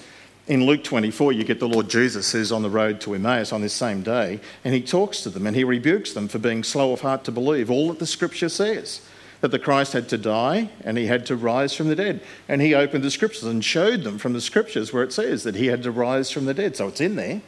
in 0.47 0.65
Luke 0.65 0.84
24, 0.84 1.34
you 1.34 1.43
get 1.43 1.60
the 1.60 1.67
Lord 1.67 1.89
Jesus 1.89 2.32
who's 2.32 2.51
on 2.51 2.63
the 2.63 2.69
road 2.69 2.99
to 3.01 3.13
Emmaus 3.13 3.53
on 3.53 3.62
this 3.62 3.73
same 3.73 4.01
day, 4.01 4.39
and 4.63 4.73
he 4.73 4.82
talks 4.82 5.21
to 5.21 5.29
them 5.29 5.45
and 5.45 5.55
he 5.55 5.63
rebukes 5.63 6.13
them 6.13 6.27
for 6.27 6.39
being 6.39 6.63
slow 6.63 6.91
of 6.91 7.01
heart 7.01 7.23
to 7.25 7.32
believe 7.32 7.69
all 7.69 7.89
that 7.89 7.99
the 7.99 8.08
scripture 8.08 8.49
says 8.49 9.01
that 9.41 9.49
the 9.51 9.60
Christ 9.60 9.93
had 9.93 10.10
to 10.10 10.17
die 10.17 10.69
and 10.84 10.97
he 10.97 11.05
had 11.05 11.25
to 11.27 11.36
rise 11.36 11.73
from 11.73 11.88
the 11.88 11.95
dead. 11.95 12.21
And 12.47 12.62
he 12.62 12.73
opened 12.73 13.03
the 13.03 13.12
scriptures 13.12 13.43
and 13.43 13.63
showed 13.63 14.03
them 14.03 14.17
from 14.17 14.34
the 14.34 14.41
scriptures 14.41 14.91
where 14.91 15.03
it 15.03 15.13
says 15.13 15.43
that 15.43 15.55
he 15.55 15.67
had 15.67 15.84
to 15.84 15.91
rise 15.91 16.29
from 16.29 16.45
the 16.45 16.53
dead. 16.53 16.75
So 16.75 16.88
it's 16.88 16.99
in 17.01 17.15
there. 17.15 17.41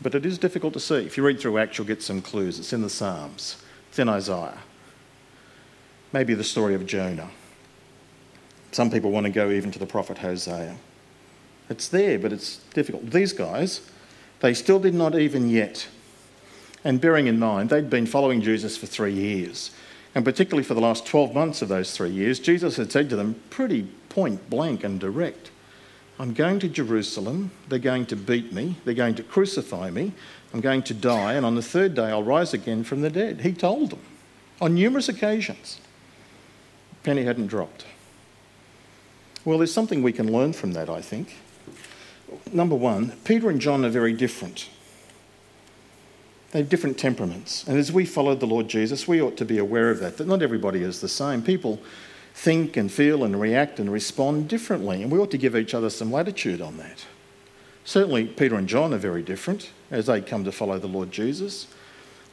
But 0.00 0.14
it 0.14 0.24
is 0.24 0.38
difficult 0.38 0.74
to 0.74 0.80
see. 0.80 0.96
If 0.96 1.16
you 1.16 1.24
read 1.24 1.40
through 1.40 1.58
Acts, 1.58 1.78
you'll 1.78 1.86
get 1.86 2.02
some 2.02 2.22
clues. 2.22 2.58
It's 2.58 2.72
in 2.72 2.82
the 2.82 2.90
Psalms, 2.90 3.62
it's 3.88 3.98
in 3.98 4.08
Isaiah, 4.08 4.58
maybe 6.12 6.34
the 6.34 6.44
story 6.44 6.74
of 6.74 6.86
Jonah. 6.86 7.30
Some 8.70 8.90
people 8.90 9.10
want 9.10 9.24
to 9.24 9.32
go 9.32 9.50
even 9.50 9.70
to 9.72 9.78
the 9.78 9.86
prophet 9.86 10.18
Hosea. 10.18 10.76
It's 11.70 11.88
there, 11.88 12.18
but 12.18 12.32
it's 12.32 12.58
difficult. 12.74 13.10
These 13.10 13.32
guys, 13.32 13.90
they 14.40 14.54
still 14.54 14.78
did 14.78 14.94
not 14.94 15.18
even 15.18 15.48
yet. 15.48 15.88
And 16.84 17.00
bearing 17.00 17.26
in 17.26 17.38
mind, 17.38 17.70
they'd 17.70 17.90
been 17.90 18.06
following 18.06 18.40
Jesus 18.40 18.76
for 18.76 18.86
three 18.86 19.12
years. 19.12 19.70
And 20.14 20.24
particularly 20.24 20.64
for 20.64 20.74
the 20.74 20.80
last 20.80 21.06
12 21.06 21.34
months 21.34 21.60
of 21.60 21.68
those 21.68 21.96
three 21.96 22.10
years, 22.10 22.38
Jesus 22.38 22.76
had 22.76 22.92
said 22.92 23.10
to 23.10 23.16
them 23.16 23.40
pretty 23.50 23.88
point 24.08 24.48
blank 24.48 24.84
and 24.84 24.98
direct 24.98 25.50
I'm 26.18 26.34
going 26.34 26.58
to 26.60 26.68
Jerusalem. 26.68 27.52
They're 27.68 27.78
going 27.78 28.06
to 28.06 28.16
beat 28.16 28.52
me. 28.52 28.76
They're 28.84 28.94
going 28.94 29.14
to 29.16 29.22
crucify 29.22 29.90
me. 29.90 30.12
I'm 30.52 30.60
going 30.60 30.82
to 30.84 30.94
die. 30.94 31.34
And 31.34 31.46
on 31.46 31.54
the 31.54 31.62
third 31.62 31.94
day, 31.94 32.06
I'll 32.06 32.24
rise 32.24 32.52
again 32.52 32.82
from 32.82 33.02
the 33.02 33.10
dead. 33.10 33.42
He 33.42 33.52
told 33.52 33.90
them 33.90 34.00
on 34.60 34.74
numerous 34.74 35.08
occasions. 35.08 35.80
Penny 37.04 37.22
hadn't 37.22 37.46
dropped. 37.46 37.86
Well, 39.44 39.58
there's 39.58 39.72
something 39.72 40.02
we 40.02 40.12
can 40.12 40.32
learn 40.32 40.52
from 40.52 40.72
that, 40.72 40.90
I 40.90 41.00
think. 41.00 41.36
Number 42.52 42.74
one, 42.74 43.12
Peter 43.24 43.48
and 43.48 43.60
John 43.60 43.84
are 43.84 43.90
very 43.90 44.12
different. 44.12 44.68
They 46.50 46.58
have 46.58 46.68
different 46.68 46.98
temperaments. 46.98 47.66
And 47.66 47.78
as 47.78 47.92
we 47.92 48.04
follow 48.04 48.34
the 48.34 48.46
Lord 48.46 48.68
Jesus, 48.68 49.06
we 49.06 49.20
ought 49.20 49.36
to 49.36 49.44
be 49.44 49.58
aware 49.58 49.90
of 49.90 50.00
that, 50.00 50.16
that 50.16 50.26
not 50.26 50.42
everybody 50.42 50.82
is 50.82 51.00
the 51.00 51.08
same. 51.08 51.42
People 51.42 51.78
think 52.38 52.76
and 52.76 52.90
feel 52.90 53.24
and 53.24 53.40
react 53.40 53.80
and 53.80 53.92
respond 53.92 54.48
differently, 54.48 55.02
and 55.02 55.10
we 55.10 55.18
ought 55.18 55.30
to 55.32 55.38
give 55.38 55.56
each 55.56 55.74
other 55.74 55.90
some 55.90 56.12
latitude 56.12 56.60
on 56.60 56.76
that. 56.76 57.04
Certainly, 57.84 58.26
Peter 58.28 58.54
and 58.54 58.68
John 58.68 58.94
are 58.94 58.98
very 58.98 59.22
different 59.22 59.70
as 59.90 60.06
they 60.06 60.20
come 60.20 60.44
to 60.44 60.52
follow 60.52 60.78
the 60.78 60.86
Lord 60.86 61.10
Jesus. 61.10 61.66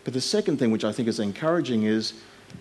But 0.04 0.13
the 0.13 0.22
second 0.22 0.58
thing, 0.58 0.70
which 0.70 0.84
I 0.84 0.91
think 0.91 1.08
is 1.08 1.20
encouraging, 1.20 1.84
is 1.84 2.13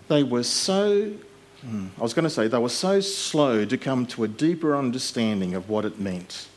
they 0.07 0.23
were 0.23 0.43
so 0.43 1.13
Hmm. 1.61 1.87
I 1.97 2.01
was 2.01 2.13
going 2.13 2.25
to 2.25 2.29
say 2.29 2.47
they 2.47 2.59
were 2.59 2.69
so 2.69 2.99
slow 2.99 3.65
to 3.65 3.77
come 3.77 4.05
to 4.07 4.23
a 4.23 4.27
deeper 4.27 4.75
understanding 4.75 5.55
of 5.55 5.67
what 5.67 5.83
it 5.83 5.99
meant. 5.99 6.47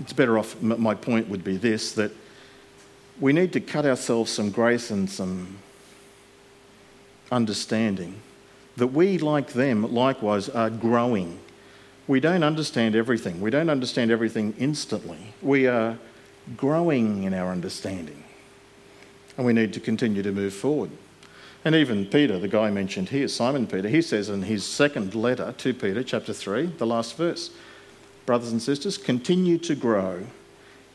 It's 0.00 0.12
better 0.12 0.36
off, 0.36 0.60
my 0.60 0.94
point 0.94 1.28
would 1.28 1.44
be 1.44 1.56
this 1.56 1.92
that 1.92 2.12
we 3.20 3.32
need 3.32 3.52
to 3.52 3.60
cut 3.60 3.86
ourselves 3.86 4.30
some 4.30 4.50
grace 4.50 4.90
and 4.90 5.08
some 5.08 5.58
understanding 7.30 8.20
that 8.76 8.88
we, 8.88 9.18
like 9.18 9.52
them, 9.52 9.92
likewise 9.92 10.48
are 10.48 10.70
growing. 10.70 11.38
We 12.06 12.20
don't 12.20 12.42
understand 12.42 12.96
everything. 12.96 13.40
We 13.40 13.50
don't 13.50 13.70
understand 13.70 14.10
everything 14.10 14.54
instantly. 14.58 15.34
We 15.40 15.66
are 15.66 15.96
growing 16.56 17.22
in 17.24 17.32
our 17.34 17.50
understanding. 17.50 18.22
And 19.36 19.46
we 19.46 19.52
need 19.52 19.72
to 19.72 19.80
continue 19.80 20.22
to 20.22 20.32
move 20.32 20.54
forward. 20.54 20.90
And 21.64 21.74
even 21.74 22.04
Peter, 22.06 22.38
the 22.38 22.48
guy 22.48 22.70
mentioned 22.70 23.08
here, 23.08 23.26
Simon 23.26 23.66
Peter, 23.66 23.88
he 23.88 24.02
says 24.02 24.28
in 24.28 24.42
his 24.42 24.64
second 24.64 25.14
letter 25.14 25.54
to 25.58 25.72
Peter, 25.72 26.02
chapter 26.02 26.32
3, 26.32 26.66
the 26.66 26.86
last 26.86 27.16
verse 27.16 27.50
Brothers 28.26 28.52
and 28.52 28.62
sisters, 28.62 28.96
continue 28.96 29.58
to 29.58 29.74
grow 29.74 30.22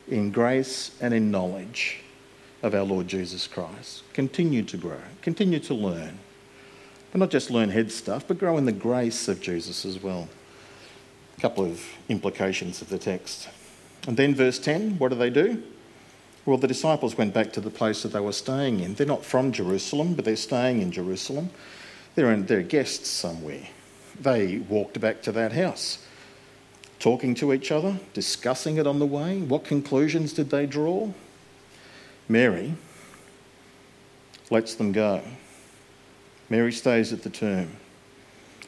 in 0.08 0.32
grace 0.32 0.96
and 1.00 1.14
in 1.14 1.30
knowledge 1.30 2.00
of 2.62 2.74
our 2.74 2.82
Lord 2.82 3.06
Jesus 3.06 3.46
Christ. 3.46 4.02
Continue 4.12 4.64
to 4.64 4.76
grow, 4.76 5.00
continue 5.22 5.60
to 5.60 5.74
learn. 5.74 6.18
But 7.12 7.18
not 7.18 7.30
just 7.30 7.50
learn 7.50 7.70
head 7.70 7.90
stuff, 7.90 8.24
but 8.26 8.38
grow 8.38 8.56
in 8.56 8.66
the 8.66 8.72
grace 8.72 9.28
of 9.28 9.40
Jesus 9.40 9.84
as 9.84 10.02
well. 10.02 10.28
A 11.36 11.40
couple 11.40 11.64
of 11.64 11.84
implications 12.08 12.82
of 12.82 12.88
the 12.88 12.98
text. 12.98 13.48
And 14.06 14.16
then, 14.16 14.34
verse 14.34 14.58
10, 14.58 14.98
what 14.98 15.08
do 15.08 15.16
they 15.16 15.30
do? 15.30 15.62
Well, 16.46 16.56
the 16.56 16.68
disciples 16.68 17.18
went 17.18 17.34
back 17.34 17.52
to 17.52 17.60
the 17.60 17.70
place 17.70 18.02
that 18.02 18.12
they 18.12 18.20
were 18.20 18.32
staying 18.32 18.80
in. 18.80 18.94
They're 18.94 19.06
not 19.06 19.24
from 19.24 19.52
Jerusalem, 19.52 20.14
but 20.14 20.24
they're 20.24 20.36
staying 20.36 20.80
in 20.80 20.90
Jerusalem. 20.90 21.50
They're, 22.14 22.32
in, 22.32 22.46
they're 22.46 22.62
guests 22.62 23.08
somewhere. 23.08 23.68
They 24.18 24.58
walked 24.58 25.00
back 25.00 25.22
to 25.22 25.32
that 25.32 25.52
house, 25.52 25.98
talking 26.98 27.34
to 27.36 27.52
each 27.52 27.70
other, 27.70 27.98
discussing 28.14 28.78
it 28.78 28.86
on 28.86 28.98
the 28.98 29.06
way. 29.06 29.40
What 29.40 29.64
conclusions 29.64 30.32
did 30.32 30.50
they 30.50 30.66
draw? 30.66 31.10
Mary 32.28 32.74
lets 34.50 34.74
them 34.74 34.92
go. 34.92 35.22
Mary 36.50 36.72
stays 36.72 37.12
at 37.12 37.22
the 37.22 37.30
tomb. 37.30 37.70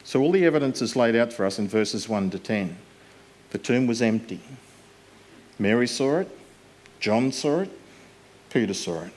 So 0.03 0.21
all 0.21 0.31
the 0.31 0.45
evidence 0.45 0.81
is 0.81 0.95
laid 0.95 1.15
out 1.15 1.31
for 1.31 1.45
us 1.45 1.59
in 1.59 1.67
verses 1.67 2.09
1 2.09 2.31
to 2.31 2.39
10. 2.39 2.75
The 3.51 3.57
tomb 3.59 3.85
was 3.85 4.01
empty. 4.01 4.41
Mary 5.59 5.87
saw 5.87 6.19
it. 6.19 6.39
John 7.03 7.33
saw 7.33 7.59
it, 7.59 7.69
Peter 8.49 8.73
saw 8.73 9.03
it. 9.03 9.11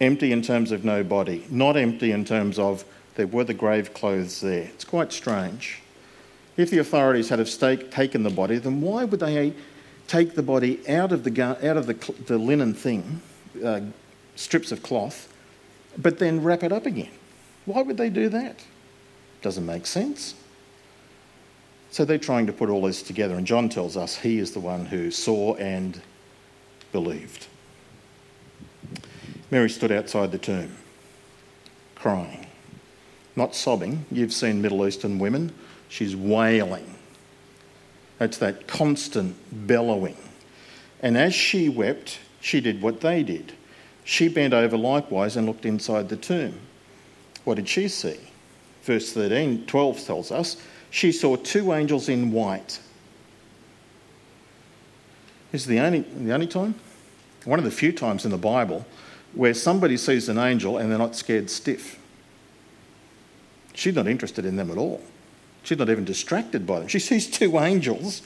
Empty 0.00 0.32
in 0.32 0.40
terms 0.40 0.72
of 0.72 0.86
no 0.86 1.04
body, 1.04 1.44
not 1.50 1.76
empty 1.76 2.12
in 2.12 2.24
terms 2.24 2.58
of 2.58 2.82
there 3.16 3.26
were 3.26 3.44
the 3.44 3.52
grave 3.52 3.92
clothes 3.92 4.40
there. 4.40 4.62
It's 4.62 4.86
quite 4.86 5.12
strange. 5.12 5.82
If 6.56 6.70
the 6.70 6.78
authorities 6.78 7.28
had 7.28 7.46
stake, 7.46 7.90
taken 7.90 8.22
the 8.22 8.30
body, 8.30 8.56
then 8.56 8.80
why 8.80 9.04
would 9.04 9.20
they 9.20 9.52
take 10.06 10.34
the 10.34 10.42
body 10.42 10.80
out 10.88 11.12
of 11.12 11.24
the, 11.24 11.42
out 11.68 11.76
of 11.76 11.86
the, 11.86 12.14
the 12.24 12.38
linen 12.38 12.72
thing, 12.72 13.20
uh, 13.62 13.82
strips 14.34 14.72
of 14.72 14.82
cloth, 14.82 15.30
but 15.98 16.18
then 16.18 16.42
wrap 16.42 16.62
it 16.62 16.72
up 16.72 16.86
again? 16.86 17.10
Why 17.68 17.82
would 17.82 17.98
they 17.98 18.08
do 18.08 18.30
that? 18.30 18.64
Doesn't 19.42 19.66
make 19.66 19.84
sense. 19.84 20.34
So 21.90 22.06
they're 22.06 22.16
trying 22.16 22.46
to 22.46 22.52
put 22.52 22.70
all 22.70 22.80
this 22.80 23.02
together, 23.02 23.34
and 23.34 23.46
John 23.46 23.68
tells 23.68 23.94
us 23.94 24.16
he 24.16 24.38
is 24.38 24.52
the 24.52 24.60
one 24.60 24.86
who 24.86 25.10
saw 25.10 25.54
and 25.56 26.00
believed. 26.92 27.46
Mary 29.50 29.68
stood 29.68 29.92
outside 29.92 30.32
the 30.32 30.38
tomb, 30.38 30.76
crying, 31.94 32.46
not 33.36 33.54
sobbing. 33.54 34.06
You've 34.10 34.32
seen 34.32 34.62
Middle 34.62 34.86
Eastern 34.86 35.18
women, 35.18 35.52
she's 35.90 36.16
wailing. 36.16 36.94
That's 38.16 38.38
that 38.38 38.66
constant 38.66 39.36
bellowing. 39.52 40.16
And 41.00 41.18
as 41.18 41.34
she 41.34 41.68
wept, 41.68 42.18
she 42.40 42.62
did 42.62 42.80
what 42.80 43.02
they 43.02 43.22
did. 43.22 43.52
She 44.04 44.28
bent 44.28 44.54
over 44.54 44.78
likewise 44.78 45.36
and 45.36 45.46
looked 45.46 45.66
inside 45.66 46.08
the 46.08 46.16
tomb. 46.16 46.60
What 47.48 47.56
did 47.56 47.68
she 47.68 47.88
see? 47.88 48.18
Verse 48.82 49.10
13, 49.14 49.64
12 49.66 50.04
tells 50.04 50.30
us 50.30 50.58
she 50.90 51.12
saw 51.12 51.34
two 51.34 51.72
angels 51.72 52.10
in 52.10 52.30
white 52.30 52.78
this 55.50 55.62
is 55.62 55.66
the 55.66 55.80
only, 55.80 56.00
the 56.00 56.34
only 56.34 56.46
time, 56.46 56.74
one 57.46 57.58
of 57.58 57.64
the 57.64 57.70
few 57.70 57.90
times 57.90 58.26
in 58.26 58.30
the 58.30 58.36
Bible 58.36 58.84
where 59.32 59.54
somebody 59.54 59.96
sees 59.96 60.28
an 60.28 60.36
angel 60.36 60.76
and 60.76 60.90
they're 60.90 60.98
not 60.98 61.16
scared 61.16 61.48
stiff. 61.48 61.98
She's 63.72 63.94
not 63.94 64.06
interested 64.06 64.44
in 64.44 64.56
them 64.56 64.70
at 64.70 64.76
all. 64.76 65.00
She's 65.62 65.78
not 65.78 65.88
even 65.88 66.04
distracted 66.04 66.66
by 66.66 66.80
them. 66.80 66.88
She 66.88 66.98
sees 66.98 67.26
two 67.26 67.58
angels. 67.58 68.20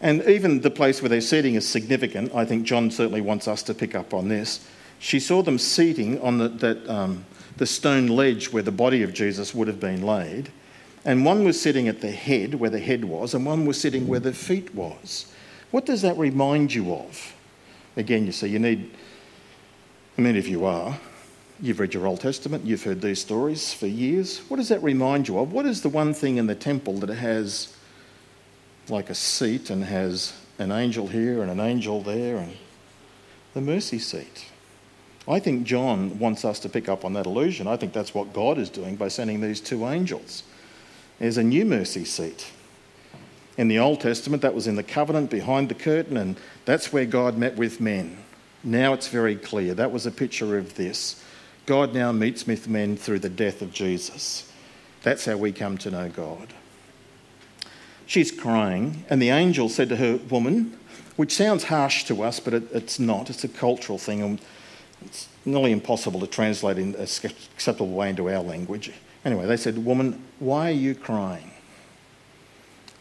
And 0.00 0.22
even 0.28 0.60
the 0.60 0.70
place 0.70 1.02
where 1.02 1.08
they're 1.08 1.20
sitting 1.20 1.56
is 1.56 1.66
significant. 1.66 2.32
I 2.32 2.44
think 2.44 2.64
John 2.64 2.92
certainly 2.92 3.20
wants 3.20 3.48
us 3.48 3.64
to 3.64 3.74
pick 3.74 3.96
up 3.96 4.14
on 4.14 4.28
this. 4.28 4.64
she 5.00 5.18
saw 5.18 5.42
them 5.42 5.58
seating 5.58 6.20
on 6.20 6.38
the, 6.38 6.48
that, 6.48 6.88
um, 6.88 7.24
the 7.56 7.66
stone 7.66 8.08
ledge 8.08 8.52
where 8.52 8.62
the 8.62 8.72
body 8.72 9.02
of 9.02 9.12
Jesus 9.12 9.54
would 9.54 9.68
have 9.68 9.80
been 9.80 10.02
laid. 10.02 10.50
And 11.04 11.24
one 11.24 11.44
was 11.44 11.60
sitting 11.60 11.86
at 11.86 12.00
the 12.00 12.10
head, 12.10 12.54
where 12.54 12.70
the 12.70 12.80
head 12.80 13.04
was, 13.04 13.34
and 13.34 13.44
one 13.44 13.66
was 13.66 13.78
sitting 13.80 14.06
where 14.06 14.20
the 14.20 14.32
feet 14.32 14.74
was. 14.74 15.32
What 15.70 15.86
does 15.86 16.02
that 16.02 16.16
remind 16.16 16.72
you 16.72 16.94
of? 16.94 17.34
Again, 17.96 18.26
you 18.26 18.32
see, 18.32 18.48
you 18.48 18.58
need, 18.58 18.90
I 20.16 20.22
mean, 20.22 20.36
if 20.36 20.48
you 20.48 20.64
are, 20.64 20.98
you've 21.60 21.78
read 21.78 21.94
your 21.94 22.06
Old 22.06 22.20
Testament, 22.20 22.64
you've 22.64 22.82
heard 22.82 23.00
these 23.00 23.20
stories 23.20 23.72
for 23.72 23.86
years. 23.86 24.38
What 24.48 24.56
does 24.56 24.70
that 24.70 24.82
remind 24.82 25.28
you 25.28 25.38
of? 25.38 25.52
What 25.52 25.66
is 25.66 25.82
the 25.82 25.88
one 25.88 26.14
thing 26.14 26.38
in 26.38 26.46
the 26.46 26.54
temple 26.54 26.94
that 27.00 27.10
has 27.10 27.76
like 28.88 29.10
a 29.10 29.14
seat 29.14 29.70
and 29.70 29.84
has 29.84 30.34
an 30.58 30.72
angel 30.72 31.08
here 31.08 31.42
and 31.42 31.50
an 31.50 31.60
angel 31.60 32.02
there 32.02 32.38
and 32.38 32.56
the 33.52 33.60
mercy 33.60 33.98
seat? 33.98 34.46
I 35.26 35.38
think 35.38 35.64
John 35.64 36.18
wants 36.18 36.44
us 36.44 36.58
to 36.60 36.68
pick 36.68 36.88
up 36.88 37.04
on 37.04 37.14
that 37.14 37.26
illusion. 37.26 37.66
I 37.66 37.76
think 37.76 37.92
that's 37.92 38.14
what 38.14 38.32
God 38.32 38.58
is 38.58 38.68
doing 38.68 38.96
by 38.96 39.08
sending 39.08 39.40
these 39.40 39.60
two 39.60 39.86
angels. 39.86 40.42
There's 41.18 41.38
a 41.38 41.42
new 41.42 41.64
mercy 41.64 42.04
seat. 42.04 42.50
In 43.56 43.68
the 43.68 43.78
Old 43.78 44.00
Testament, 44.00 44.42
that 44.42 44.54
was 44.54 44.66
in 44.66 44.76
the 44.76 44.82
covenant 44.82 45.30
behind 45.30 45.68
the 45.68 45.74
curtain, 45.74 46.16
and 46.16 46.36
that's 46.64 46.92
where 46.92 47.06
God 47.06 47.38
met 47.38 47.56
with 47.56 47.80
men. 47.80 48.18
Now 48.62 48.92
it's 48.92 49.08
very 49.08 49.36
clear. 49.36 49.74
That 49.74 49.92
was 49.92 50.06
a 50.06 50.10
picture 50.10 50.58
of 50.58 50.74
this. 50.74 51.22
God 51.64 51.94
now 51.94 52.12
meets 52.12 52.46
with 52.46 52.68
men 52.68 52.96
through 52.96 53.20
the 53.20 53.28
death 53.28 53.62
of 53.62 53.72
Jesus. 53.72 54.50
That's 55.02 55.24
how 55.24 55.36
we 55.36 55.52
come 55.52 55.78
to 55.78 55.90
know 55.90 56.08
God. 56.08 56.52
She's 58.06 58.30
crying, 58.30 59.04
and 59.08 59.22
the 59.22 59.30
angel 59.30 59.68
said 59.68 59.88
to 59.88 59.96
her, 59.96 60.16
Woman, 60.28 60.78
which 61.16 61.32
sounds 61.32 61.64
harsh 61.64 62.04
to 62.04 62.22
us, 62.22 62.40
but 62.40 62.54
it, 62.54 62.64
it's 62.72 62.98
not. 62.98 63.30
It's 63.30 63.44
a 63.44 63.48
cultural 63.48 63.98
thing, 63.98 64.20
and 64.20 64.40
it's 65.04 65.28
nearly 65.44 65.72
impossible 65.72 66.20
to 66.20 66.26
translate 66.26 66.78
in 66.78 66.94
a 66.96 67.02
acceptable 67.02 67.90
way 67.90 68.10
into 68.10 68.28
our 68.28 68.42
language. 68.42 68.92
Anyway, 69.24 69.46
they 69.46 69.56
said, 69.56 69.84
Woman, 69.84 70.22
why 70.38 70.68
are 70.68 70.74
you 70.74 70.94
crying? 70.94 71.50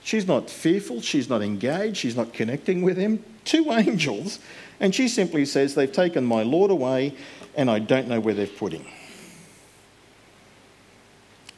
She's 0.03 0.27
not 0.27 0.49
fearful, 0.49 1.01
she's 1.01 1.29
not 1.29 1.41
engaged, 1.41 1.97
she's 1.97 2.15
not 2.15 2.33
connecting 2.33 2.81
with 2.81 2.97
him. 2.97 3.23
Two 3.45 3.71
angels. 3.71 4.39
And 4.79 4.93
she 4.93 5.07
simply 5.07 5.45
says, 5.45 5.75
They've 5.75 5.91
taken 5.91 6.25
my 6.25 6.43
Lord 6.43 6.71
away, 6.71 7.15
and 7.55 7.69
I 7.69 7.79
don't 7.79 8.07
know 8.07 8.19
where 8.19 8.33
they've 8.33 8.57
put 8.57 8.73
him. 8.73 8.85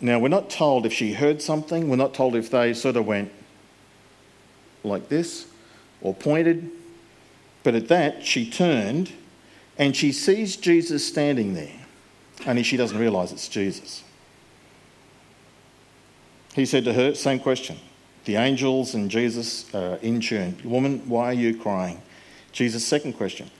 Now, 0.02 0.20
we're 0.20 0.28
not 0.28 0.50
told 0.50 0.86
if 0.86 0.94
she 0.94 1.14
heard 1.14 1.42
something, 1.42 1.90
we're 1.90 1.96
not 1.96 2.14
told 2.14 2.36
if 2.36 2.52
they 2.52 2.74
sort 2.74 2.98
of 2.98 3.08
went 3.08 3.32
like 4.84 5.10
this 5.10 5.48
or 6.02 6.14
pointed, 6.14 6.70
but 7.64 7.74
at 7.74 7.88
that, 7.88 8.24
she 8.24 8.50
turned 8.50 9.12
and 9.78 9.96
she 9.96 10.12
sees 10.12 10.56
Jesus 10.56 11.06
standing 11.06 11.54
there. 11.54 11.72
Only 12.46 12.64
she 12.64 12.78
doesn't 12.78 12.98
realise 12.98 13.32
it's 13.32 13.48
Jesus. 13.48 14.04
He 16.54 16.66
said 16.66 16.86
to 16.86 16.94
her, 16.94 17.14
same 17.14 17.40
question. 17.40 17.78
The 18.26 18.38
angels 18.38 18.96
and 18.96 19.12
Jesus 19.12 19.74
are 19.76 19.98
in 19.98 20.22
tune. 20.22 20.58
Woman, 20.64 21.08
why 21.08 21.26
are 21.26 21.34
you 21.34 21.58
crying? 21.58 22.02
Jesus' 22.52 22.86
second 22.86 23.14
question. 23.14 23.52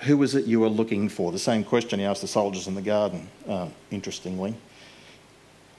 Who 0.00 0.18
was 0.18 0.34
it 0.34 0.44
you 0.44 0.60
were 0.60 0.68
looking 0.68 1.08
for? 1.08 1.32
The 1.32 1.38
same 1.38 1.64
question 1.64 2.00
he 2.00 2.04
asked 2.04 2.20
the 2.20 2.28
soldiers 2.28 2.66
in 2.66 2.74
the 2.74 2.82
garden, 2.82 3.28
uh, 3.48 3.68
interestingly. 3.90 4.54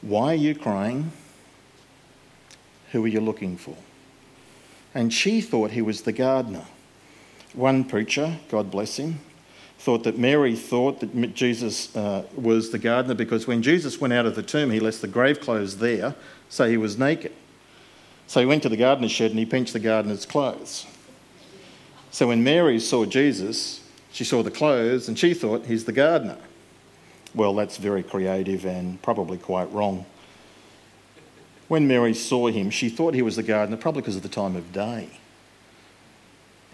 Why 0.02 0.32
are 0.32 0.36
you 0.36 0.56
crying? 0.56 1.12
Who 2.92 3.04
are 3.04 3.10
you 3.10 3.22
looking 3.22 3.58
for? 3.58 3.76
And 4.94 5.14
she 5.14 5.42
thought 5.42 5.72
he 5.72 5.82
was 5.82 6.04
the 6.04 6.14
gardener. 6.14 6.66
One 7.54 7.84
preacher, 7.84 8.38
God 8.50 8.72
bless 8.72 8.98
him, 8.98 9.20
thought 9.80 10.04
that 10.04 10.18
Mary 10.18 10.56
thought 10.56 11.00
that 11.02 11.36
Jesus 11.36 11.96
uh, 11.96 12.24
was 12.36 12.72
the 12.72 12.80
gardener 12.80 13.14
because 13.14 13.46
when 13.46 13.62
Jesus 13.62 14.02
went 14.02 14.14
out 14.14 14.26
of 14.26 14.36
the 14.36 14.44
tomb, 14.44 14.72
he 14.72 14.80
left 14.80 15.02
the 15.02 15.08
grave 15.08 15.40
clothes 15.40 15.78
there 15.78 16.16
so 16.50 16.70
he 16.70 16.78
was 16.78 16.98
naked. 16.98 17.34
So 18.28 18.40
he 18.40 18.46
went 18.46 18.64
to 18.64 18.70
the 18.70 18.78
gardener's 18.78 19.12
shed 19.12 19.32
and 19.32 19.40
he 19.40 19.46
pinched 19.46 19.74
the 19.74 19.80
gardener's 19.80 20.26
clothes. 20.26 20.86
So 22.12 22.28
when 22.28 22.44
Mary 22.44 22.80
saw 22.80 23.06
Jesus, 23.06 23.84
she 24.12 24.24
saw 24.24 24.42
the 24.42 24.52
clothes 24.52 25.08
and 25.08 25.20
she 25.20 25.34
thought 25.34 25.66
he's 25.66 25.86
the 25.86 25.92
gardener. 25.92 26.38
Well, 27.36 27.54
that's 27.54 27.78
very 27.78 28.02
creative 28.02 28.66
and 28.66 29.02
probably 29.02 29.38
quite 29.38 29.72
wrong. 29.72 30.06
When 31.68 31.88
Mary 31.88 32.14
saw 32.14 32.48
him, 32.48 32.70
she 32.70 32.90
thought 32.90 33.14
he 33.14 33.22
was 33.22 33.36
the 33.36 33.44
gardener, 33.44 33.76
probably 33.76 34.02
because 34.02 34.16
of 34.16 34.22
the 34.22 34.30
time 34.30 34.56
of 34.56 34.72
day. 34.72 35.10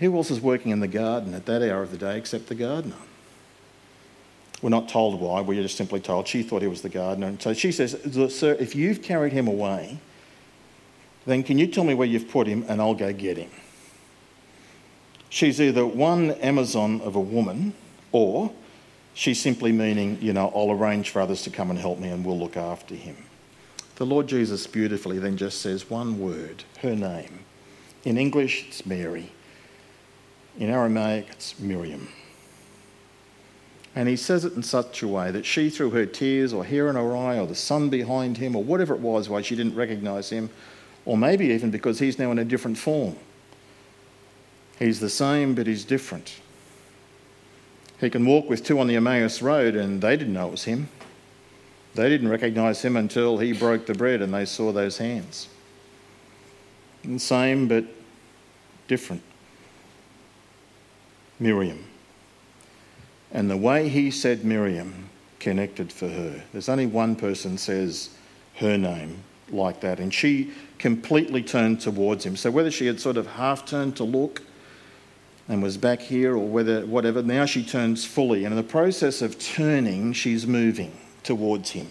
Who 0.02 0.18
else 0.18 0.32
is 0.32 0.42
working 0.42 0.72
in 0.72 0.80
the 0.80 0.88
garden 0.88 1.36
at 1.36 1.46
that 1.46 1.62
hour 1.62 1.84
of 1.84 1.92
the 1.92 1.98
day 1.98 2.18
except 2.18 2.48
the 2.48 2.56
gardener? 2.56 2.96
We're 4.60 4.70
not 4.70 4.90
told 4.90 5.20
why, 5.22 5.42
we're 5.42 5.62
just 5.62 5.78
simply 5.78 6.00
told 6.00 6.28
she 6.28 6.42
thought 6.42 6.64
he 6.64 6.68
was 6.68 6.82
the 6.82 6.90
gardener. 6.90 7.28
And 7.28 7.40
so 7.40 7.54
she 7.54 7.72
says, 7.72 7.96
Sir, 8.36 8.54
if 8.60 8.76
you've 8.76 9.04
carried 9.04 9.32
him 9.32 9.48
away, 9.48 10.00
then 11.28 11.44
can 11.44 11.60
you 11.60 11.68
tell 11.68 11.84
me 11.84 11.94
where 11.94 12.08
you've 12.08 12.30
put 12.30 12.48
him 12.48 12.66
and 12.68 12.82
I'll 12.82 12.96
go 12.96 13.14
get 13.14 13.38
him? 13.38 13.52
She's 15.30 15.62
either 15.62 15.86
one 15.86 16.32
Amazon 16.32 17.00
of 17.02 17.16
a 17.16 17.20
woman 17.20 17.74
or 18.12 18.52
she's 19.14 19.40
simply 19.40 19.72
meaning, 19.72 20.18
you 20.20 20.34
know, 20.34 20.52
I'll 20.56 20.72
arrange 20.72 21.12
for 21.12 21.22
others 21.22 21.44
to 21.44 21.52
come 21.52 21.70
and 21.70 21.78
help 21.78 22.00
me 22.00 22.10
and 22.10 22.26
we'll 22.26 22.40
look 22.40 22.58
after 22.58 22.96
him. 22.96 23.18
The 23.98 24.06
Lord 24.08 24.26
Jesus 24.26 24.66
beautifully 24.66 25.20
then 25.20 25.38
just 25.38 25.62
says 25.62 25.92
one 25.92 26.20
word, 26.20 26.64
her 26.80 26.96
name. 26.96 27.42
In 28.04 28.18
English, 28.18 28.66
it's 28.68 28.84
Mary. 28.84 29.32
In 30.58 30.70
Aramaic, 30.70 31.28
it's 31.30 31.60
Miriam. 31.60 32.08
And 33.96 34.08
he 34.08 34.16
says 34.16 34.46
it 34.46 34.54
in 34.54 34.64
such 34.64 35.04
a 35.04 35.08
way 35.08 35.32
that 35.32 35.46
she, 35.46 35.70
through 35.70 35.92
her 35.92 36.06
tears 36.06 36.54
or 36.54 36.64
hair 36.64 36.90
in 36.90 36.96
her 36.96 37.16
eye 37.16 37.38
or 37.38 37.48
the 37.48 37.56
sun 37.56 37.90
behind 37.90 38.38
him 38.38 38.56
or 38.56 38.64
whatever 38.64 38.94
it 38.94 39.02
was, 39.02 39.28
why 39.28 39.42
she 39.42 39.56
didn't 39.56 39.76
recognize 39.76 40.30
him, 40.30 40.50
or 41.06 41.18
maybe 41.18 41.48
even 41.48 41.72
because 41.72 42.00
he's 42.00 42.18
now 42.18 42.32
in 42.32 42.40
a 42.40 42.46
different 42.46 42.78
form. 42.78 43.16
He's 44.80 45.00
the 45.00 45.10
same, 45.10 45.56
but 45.56 45.68
he's 45.68 45.84
different. 45.84 46.40
He 48.00 48.10
can 48.10 48.26
walk 48.26 48.50
with 48.50 48.64
two 48.64 48.80
on 48.80 48.88
the 48.88 48.96
Emmaus 48.96 49.42
Road, 49.42 49.76
and 49.76 50.02
they 50.02 50.16
didn't 50.16 50.34
know 50.34 50.48
it 50.48 50.52
was 50.52 50.64
him. 50.64 50.90
They 51.94 52.08
didn't 52.08 52.30
recognize 52.30 52.82
him 52.82 52.96
until 52.96 53.38
he 53.38 53.52
broke 53.52 53.86
the 53.86 53.94
bread 53.94 54.22
and 54.22 54.34
they 54.34 54.46
saw 54.46 54.72
those 54.72 54.98
hands. 54.98 55.50
The 57.04 57.20
same, 57.20 57.68
but 57.68 57.84
different. 58.88 59.22
Miriam. 61.41 61.84
And 63.32 63.49
the 63.49 63.58
way 63.58 63.89
he 63.89 64.12
said 64.12 64.45
Miriam 64.45 65.10
connected 65.39 65.91
for 65.91 66.08
her. 66.08 66.43
There's 66.54 66.69
only 66.69 66.86
one 66.86 67.15
person 67.15 67.58
says 67.58 68.12
her 68.58 68.77
name 68.77 69.23
like 69.49 69.82
that, 69.82 69.99
and 69.99 70.13
she 70.13 70.51
completely 70.77 71.41
turned 71.41 71.82
towards 71.82 72.25
him. 72.25 72.38
So 72.38 72.51
whether 72.51 72.71
she 72.71 72.86
had 72.86 72.99
sort 72.99 73.17
of 73.17 73.27
half 73.27 73.65
turned 73.65 73.97
to 73.97 74.04
look 74.04 74.43
and 75.49 75.63
was 75.63 75.77
back 75.77 75.99
here, 75.99 76.36
or 76.36 76.47
whether 76.47 76.86
whatever, 76.86 77.23
now 77.23 77.45
she 77.45 77.63
turns 77.63 78.06
fully, 78.06 78.45
and 78.45 78.54
in 78.54 78.58
the 78.58 78.63
process 78.63 79.21
of 79.21 79.39
turning, 79.39 80.13
she's 80.13 80.45
moving 80.45 80.95
towards 81.23 81.71
him. 81.71 81.89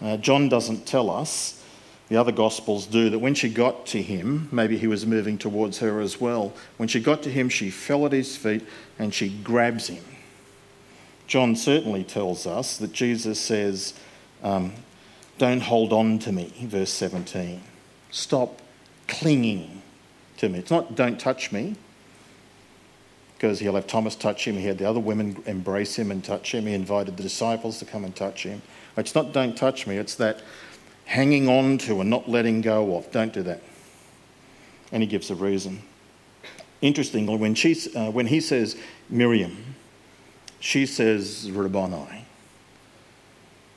Uh, 0.00 0.16
John 0.16 0.48
doesn't 0.48 0.86
tell 0.86 1.10
us 1.10 1.62
the 2.08 2.16
other 2.16 2.32
Gospels 2.32 2.86
do, 2.86 3.10
that 3.10 3.18
when 3.18 3.34
she 3.34 3.48
got 3.48 3.86
to 3.86 4.02
him, 4.02 4.48
maybe 4.50 4.78
he 4.78 4.86
was 4.86 5.04
moving 5.04 5.36
towards 5.36 5.78
her 5.78 6.00
as 6.00 6.20
well. 6.20 6.54
When 6.78 6.88
she 6.88 7.00
got 7.00 7.22
to 7.24 7.30
him, 7.30 7.48
she 7.48 7.70
fell 7.70 8.06
at 8.06 8.12
his 8.12 8.36
feet 8.36 8.66
and 8.98 9.12
she 9.12 9.28
grabs 9.28 9.88
him. 9.88 10.04
John 11.26 11.54
certainly 11.54 12.04
tells 12.04 12.46
us 12.46 12.78
that 12.78 12.92
Jesus 12.92 13.38
says, 13.38 13.92
um, 14.42 14.72
Don't 15.36 15.60
hold 15.60 15.92
on 15.92 16.18
to 16.20 16.32
me, 16.32 16.50
verse 16.60 16.92
17. 16.92 17.60
Stop 18.10 18.62
clinging 19.06 19.82
to 20.38 20.48
me. 20.48 20.60
It's 20.60 20.70
not 20.70 20.94
don't 20.94 21.20
touch 21.20 21.52
me, 21.52 21.76
because 23.34 23.58
he'll 23.58 23.74
have 23.74 23.86
Thomas 23.86 24.16
touch 24.16 24.46
him. 24.46 24.56
He 24.56 24.64
had 24.64 24.78
the 24.78 24.88
other 24.88 25.00
women 25.00 25.42
embrace 25.46 25.96
him 25.96 26.10
and 26.10 26.24
touch 26.24 26.54
him. 26.54 26.66
He 26.66 26.72
invited 26.72 27.18
the 27.18 27.22
disciples 27.22 27.78
to 27.80 27.84
come 27.84 28.04
and 28.04 28.16
touch 28.16 28.44
him. 28.44 28.62
It's 28.96 29.14
not 29.14 29.32
don't 29.32 29.56
touch 29.56 29.86
me, 29.86 29.96
it's 29.96 30.14
that 30.16 30.40
hanging 31.08 31.48
on 31.48 31.78
to 31.78 32.02
and 32.02 32.10
not 32.10 32.28
letting 32.28 32.60
go 32.60 32.96
of. 32.96 33.10
Don't 33.10 33.32
do 33.32 33.42
that. 33.42 33.62
And 34.92 35.02
he 35.02 35.08
gives 35.08 35.30
a 35.30 35.34
reason. 35.34 35.82
Interestingly, 36.82 37.34
when, 37.34 37.54
she, 37.54 37.74
uh, 37.96 38.10
when 38.10 38.26
he 38.26 38.40
says 38.40 38.76
Miriam, 39.08 39.74
she 40.60 40.84
says 40.84 41.50
Rabboni. 41.50 42.26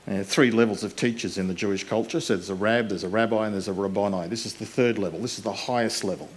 Uh, 0.06 0.22
three 0.22 0.50
levels 0.50 0.84
of 0.84 0.94
teachers 0.94 1.38
in 1.38 1.48
the 1.48 1.54
Jewish 1.54 1.84
culture. 1.84 2.20
So 2.20 2.36
there's 2.36 2.50
a 2.50 2.54
rab, 2.54 2.88
there's 2.88 3.04
a 3.04 3.08
rabbi, 3.08 3.46
and 3.46 3.54
there's 3.54 3.68
a 3.68 3.72
rabboni. 3.72 4.28
This 4.28 4.44
is 4.44 4.54
the 4.54 4.66
third 4.66 4.98
level. 4.98 5.18
This 5.20 5.38
is 5.38 5.44
the 5.44 5.52
highest 5.52 6.04
level. 6.04 6.28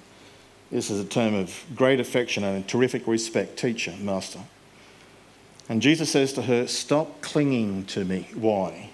This 0.72 0.90
is 0.90 1.00
a 1.00 1.06
term 1.06 1.34
of 1.34 1.66
great 1.76 2.00
affection 2.00 2.44
and 2.44 2.66
terrific 2.68 3.06
respect. 3.06 3.58
Teacher, 3.58 3.94
master. 4.00 4.40
And 5.68 5.82
Jesus 5.82 6.12
says 6.12 6.32
to 6.34 6.44
her, 6.44 6.68
Stop 6.68 7.22
clinging 7.22 7.86
to 7.88 8.06
me. 8.06 8.30
Why? 8.36 8.92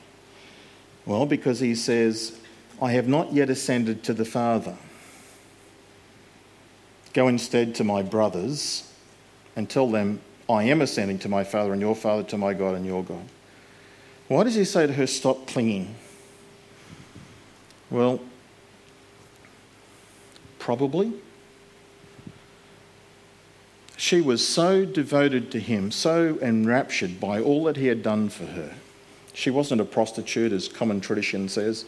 Well, 1.06 1.26
because 1.26 1.60
he 1.60 1.76
says, 1.76 2.38
I 2.82 2.92
have 2.92 3.08
not 3.08 3.34
yet 3.34 3.50
ascended 3.50 4.04
to 4.04 4.14
the 4.14 4.26
Father. 4.26 4.76
Go 7.14 7.28
instead 7.28 7.76
to 7.76 7.84
my 7.84 8.02
brothers 8.02 8.92
and 9.56 9.70
tell 9.70 9.90
them, 9.90 10.22
I 10.50 10.64
am 10.64 10.82
ascending 10.82 11.20
to 11.20 11.30
my 11.30 11.44
Father 11.44 11.74
and 11.74 11.82
your 11.82 11.96
Father, 11.96 12.24
to 12.24 12.38
my 12.38 12.54
God 12.54 12.76
and 12.76 12.86
your 12.86 13.04
God. 13.04 13.26
Why 14.28 14.44
does 14.44 14.56
he 14.56 14.66
say 14.66 14.88
to 14.88 14.94
her, 14.94 15.08
Stop 15.08 15.48
clinging? 15.48 15.96
Well, 17.90 18.22
probably. 20.58 21.14
She 23.98 24.22
was 24.22 24.48
so 24.48 24.86
devoted 24.86 25.52
to 25.52 25.60
him, 25.60 25.92
so 25.92 26.40
enraptured 26.42 27.20
by 27.20 27.40
all 27.40 27.66
that 27.66 27.78
he 27.78 27.88
had 27.88 28.02
done 28.02 28.30
for 28.30 28.46
her. 28.46 28.74
She 29.34 29.50
wasn't 29.50 29.82
a 29.82 29.86
prostitute, 29.86 30.52
as 30.52 30.68
common 30.68 31.02
tradition 31.02 31.48
says. 31.50 31.86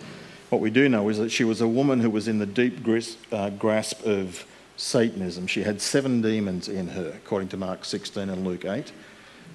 What 0.50 0.62
we 0.62 0.70
do 0.70 0.88
know 0.88 1.10
is 1.10 1.18
that 1.18 1.32
she 1.32 1.44
was 1.44 1.62
a 1.62 1.68
woman 1.68 2.00
who 2.00 2.10
was 2.10 2.28
in 2.28 2.40
the 2.40 2.46
deep 2.46 2.88
uh, 3.32 3.50
grasp 3.50 4.06
of 4.06 4.46
Satanism. 4.78 5.48
She 5.48 5.64
had 5.64 5.82
seven 5.82 6.22
demons 6.22 6.68
in 6.68 6.90
her, 6.90 7.14
according 7.16 7.50
to 7.50 7.58
Mark 7.58 7.86
16 7.86 8.30
and 8.30 8.46
Luke 8.46 8.66
8, 8.66 8.92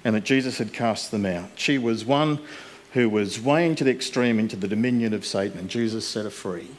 and 0.03 0.15
that 0.15 0.23
Jesus 0.23 0.57
had 0.57 0.73
cast 0.73 1.11
them 1.11 1.25
out. 1.25 1.49
She 1.55 1.77
was 1.77 2.05
one 2.05 2.39
who 2.93 3.09
was 3.09 3.39
weighing 3.39 3.75
to 3.75 3.83
the 3.83 3.91
extreme 3.91 4.39
into 4.39 4.55
the 4.55 4.67
dominion 4.67 5.13
of 5.13 5.25
Satan, 5.25 5.59
and 5.59 5.69
Jesus 5.69 6.07
set 6.07 6.25
her 6.25 6.29
free. 6.29 6.69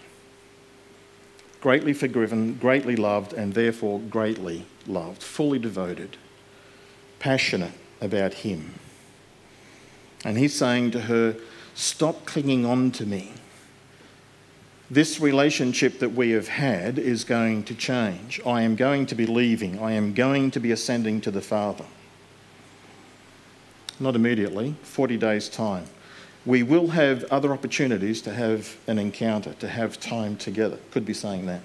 Greatly 1.60 1.92
forgiven, 1.92 2.54
greatly 2.54 2.96
loved, 2.96 3.32
and 3.32 3.54
therefore 3.54 4.00
greatly 4.00 4.64
loved, 4.86 5.22
fully 5.22 5.58
devoted, 5.58 6.16
passionate 7.18 7.72
about 8.00 8.34
Him. 8.34 8.74
And 10.24 10.38
He's 10.38 10.54
saying 10.54 10.90
to 10.92 11.02
her, 11.02 11.36
Stop 11.74 12.26
clinging 12.26 12.66
on 12.66 12.90
to 12.92 13.06
me 13.06 13.32
this 14.90 15.20
relationship 15.20 16.00
that 16.00 16.10
we 16.10 16.30
have 16.30 16.48
had 16.48 16.98
is 16.98 17.22
going 17.22 17.62
to 17.62 17.74
change. 17.74 18.40
I 18.44 18.62
am 18.62 18.74
going 18.74 19.06
to 19.06 19.14
be 19.14 19.24
leaving. 19.24 19.80
I 19.80 19.92
am 19.92 20.12
going 20.14 20.50
to 20.50 20.60
be 20.60 20.72
ascending 20.72 21.20
to 21.22 21.30
the 21.30 21.40
Father. 21.40 21.84
Not 24.00 24.16
immediately, 24.16 24.74
40 24.82 25.16
days' 25.16 25.48
time. 25.48 25.84
We 26.44 26.64
will 26.64 26.88
have 26.88 27.22
other 27.24 27.52
opportunities 27.52 28.20
to 28.22 28.34
have 28.34 28.76
an 28.88 28.98
encounter, 28.98 29.52
to 29.54 29.68
have 29.68 30.00
time 30.00 30.36
together. 30.36 30.78
Could 30.90 31.06
be 31.06 31.14
saying 31.14 31.46
that. 31.46 31.60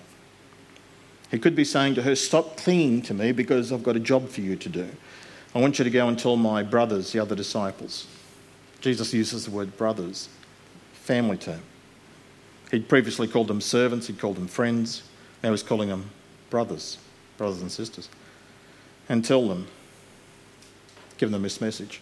He 1.32 1.40
could 1.40 1.56
be 1.56 1.66
saying 1.66 1.96
to 1.96 2.04
her, 2.04 2.14
Stop 2.14 2.58
clinging 2.58 3.02
to 3.04 3.16
me 3.16 3.32
because 3.32 3.72
I've 3.72 3.84
got 3.84 3.96
a 3.96 4.02
job 4.02 4.30
for 4.30 4.42
you 4.42 4.56
to 4.56 4.70
do. 4.70 4.88
I 5.56 5.60
want 5.60 5.80
you 5.80 5.86
to 5.86 5.90
go 5.90 6.08
and 6.08 6.20
tell 6.20 6.36
my 6.36 6.62
brothers, 6.62 7.12
the 7.12 7.20
other 7.20 7.36
disciples. 7.36 8.06
Jesus 8.86 9.16
uses 9.16 9.46
the 9.46 9.50
word 9.50 9.76
brothers, 9.78 10.30
family 10.94 11.38
term. 11.38 11.60
He'd 12.70 12.88
previously 12.88 13.28
called 13.28 13.48
them 13.48 13.60
servants, 13.60 14.06
he'd 14.06 14.20
called 14.20 14.36
them 14.36 14.48
friends. 14.48 15.02
Now 15.42 15.50
he's 15.50 15.64
calling 15.64 15.90
them 15.90 16.12
brothers, 16.52 17.00
brothers 17.40 17.62
and 17.62 17.72
sisters. 17.72 18.10
And 19.10 19.26
tell 19.26 19.48
them, 19.48 19.66
give 21.18 21.32
them 21.32 21.42
this 21.42 21.60
message. 21.60 22.00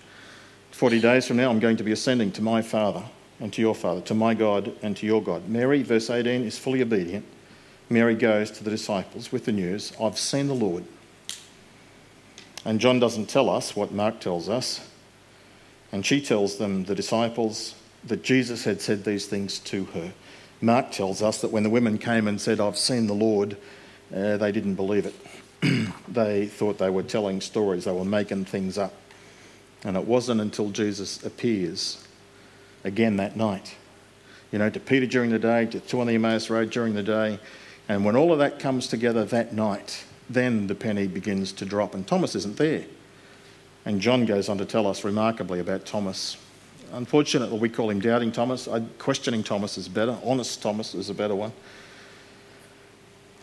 40 0.71 0.99
days 0.99 1.25
from 1.25 1.37
now, 1.37 1.49
I'm 1.49 1.61
going 1.61 1.77
to 1.77 1.85
be 1.85 1.93
ascending 1.93 2.33
to 2.33 2.41
my 2.41 2.61
Father 2.61 3.05
and 3.39 3.53
to 3.53 3.61
your 3.61 3.75
Father, 3.75 4.01
to 4.01 4.13
my 4.13 4.33
God 4.33 4.75
and 4.81 4.97
to 4.97 5.05
your 5.05 5.23
God. 5.23 5.47
Mary, 5.47 5.83
verse 5.83 6.09
18, 6.09 6.43
is 6.43 6.59
fully 6.59 6.81
obedient. 6.81 7.23
Mary 7.89 8.13
goes 8.13 8.51
to 8.51 8.61
the 8.61 8.69
disciples 8.69 9.31
with 9.31 9.45
the 9.45 9.53
news 9.53 9.93
I've 10.01 10.19
seen 10.19 10.47
the 10.49 10.53
Lord. 10.53 10.83
And 12.65 12.81
John 12.81 12.99
doesn't 12.99 13.27
tell 13.29 13.49
us 13.49 13.73
what 13.73 13.93
Mark 13.93 14.19
tells 14.19 14.49
us. 14.49 14.89
And 15.93 16.03
she 16.03 16.21
tells 16.21 16.57
them, 16.57 16.85
the 16.85 16.95
disciples, 16.95 17.75
that 18.05 18.23
Jesus 18.23 18.63
had 18.63 18.81
said 18.81 19.05
these 19.05 19.27
things 19.27 19.59
to 19.59 19.85
her. 19.85 20.11
Mark 20.59 20.91
tells 20.91 21.21
us 21.21 21.39
that 21.41 21.51
when 21.51 21.61
the 21.61 21.69
women 21.69 21.99
came 21.99 22.27
and 22.27 22.41
said, 22.41 22.59
I've 22.59 22.79
seen 22.79 23.05
the 23.05 23.13
Lord, 23.13 23.55
uh, 24.13 24.37
they 24.37 24.51
didn't 24.51 24.73
believe 24.73 25.05
it. 25.05 25.93
they 26.07 26.47
thought 26.47 26.79
they 26.79 26.89
were 26.89 27.03
telling 27.03 27.41
stories, 27.41 27.85
they 27.85 27.91
were 27.91 28.03
making 28.03 28.45
things 28.45 28.75
up. 28.75 28.93
And 29.83 29.95
it 29.95 30.07
wasn't 30.07 30.41
until 30.41 30.71
Jesus 30.71 31.23
appears 31.23 32.03
again 32.83 33.17
that 33.17 33.37
night, 33.37 33.75
you 34.51 34.57
know, 34.57 34.71
to 34.71 34.79
Peter 34.79 35.05
during 35.05 35.29
the 35.29 35.37
day, 35.37 35.67
to 35.67 35.79
two 35.79 36.01
on 36.01 36.07
the 36.07 36.15
Emmaus 36.15 36.49
Road 36.49 36.71
during 36.71 36.95
the 36.95 37.03
day. 37.03 37.39
And 37.87 38.03
when 38.03 38.15
all 38.15 38.33
of 38.33 38.39
that 38.39 38.57
comes 38.57 38.87
together 38.87 39.25
that 39.25 39.53
night, 39.53 40.05
then 40.27 40.65
the 40.65 40.75
penny 40.75 41.05
begins 41.05 41.51
to 41.53 41.65
drop. 41.65 41.93
And 41.93 42.07
Thomas 42.07 42.33
isn't 42.33 42.57
there. 42.57 42.85
And 43.85 43.99
John 43.99 44.25
goes 44.25 44.49
on 44.49 44.57
to 44.59 44.65
tell 44.65 44.87
us 44.87 45.03
remarkably 45.03 45.59
about 45.59 45.85
Thomas 45.85 46.37
Unfortunately, 46.93 47.57
we 47.57 47.69
call 47.69 47.89
him 47.89 47.99
Doubting 47.99 48.31
Thomas. 48.31 48.69
Questioning 48.99 49.43
Thomas 49.43 49.79
is 49.79 49.89
better. 49.89 50.15
Honest 50.23 50.61
Thomas 50.61 50.93
is 50.93 51.09
a 51.09 51.13
better 51.13 51.33
one. 51.33 51.51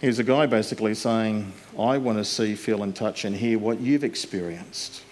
He's 0.01 0.21
a 0.21 0.25
guy 0.25 0.47
basically 0.47 0.95
saying, 0.95 1.53
I 1.77 1.99
want 1.99 2.19
to 2.19 2.25
see, 2.25 2.55
feel, 2.55 2.85
and 2.85 2.95
touch 2.95 3.25
and 3.25 3.35
hear 3.35 3.59
what 3.59 3.81
you've 3.81 4.05
experienced. 4.05 5.03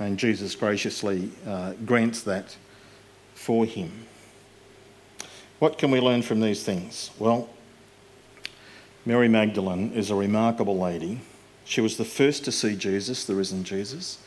And 0.00 0.18
Jesus 0.18 0.54
graciously 0.54 1.30
uh, 1.46 1.74
grants 1.84 2.22
that 2.22 2.56
for 3.34 3.66
him. 3.66 4.06
What 5.58 5.76
can 5.76 5.90
we 5.90 6.00
learn 6.00 6.22
from 6.22 6.40
these 6.40 6.64
things? 6.64 7.10
Well, 7.18 7.50
Mary 9.04 9.28
Magdalene 9.28 9.92
is 9.92 10.08
a 10.10 10.14
remarkable 10.14 10.78
lady. 10.78 11.20
She 11.66 11.82
was 11.82 11.98
the 11.98 12.06
first 12.06 12.44
to 12.46 12.52
see 12.52 12.74
Jesus, 12.74 13.24
the 13.24 13.34
risen 13.34 13.64
Jesus. 13.64 14.18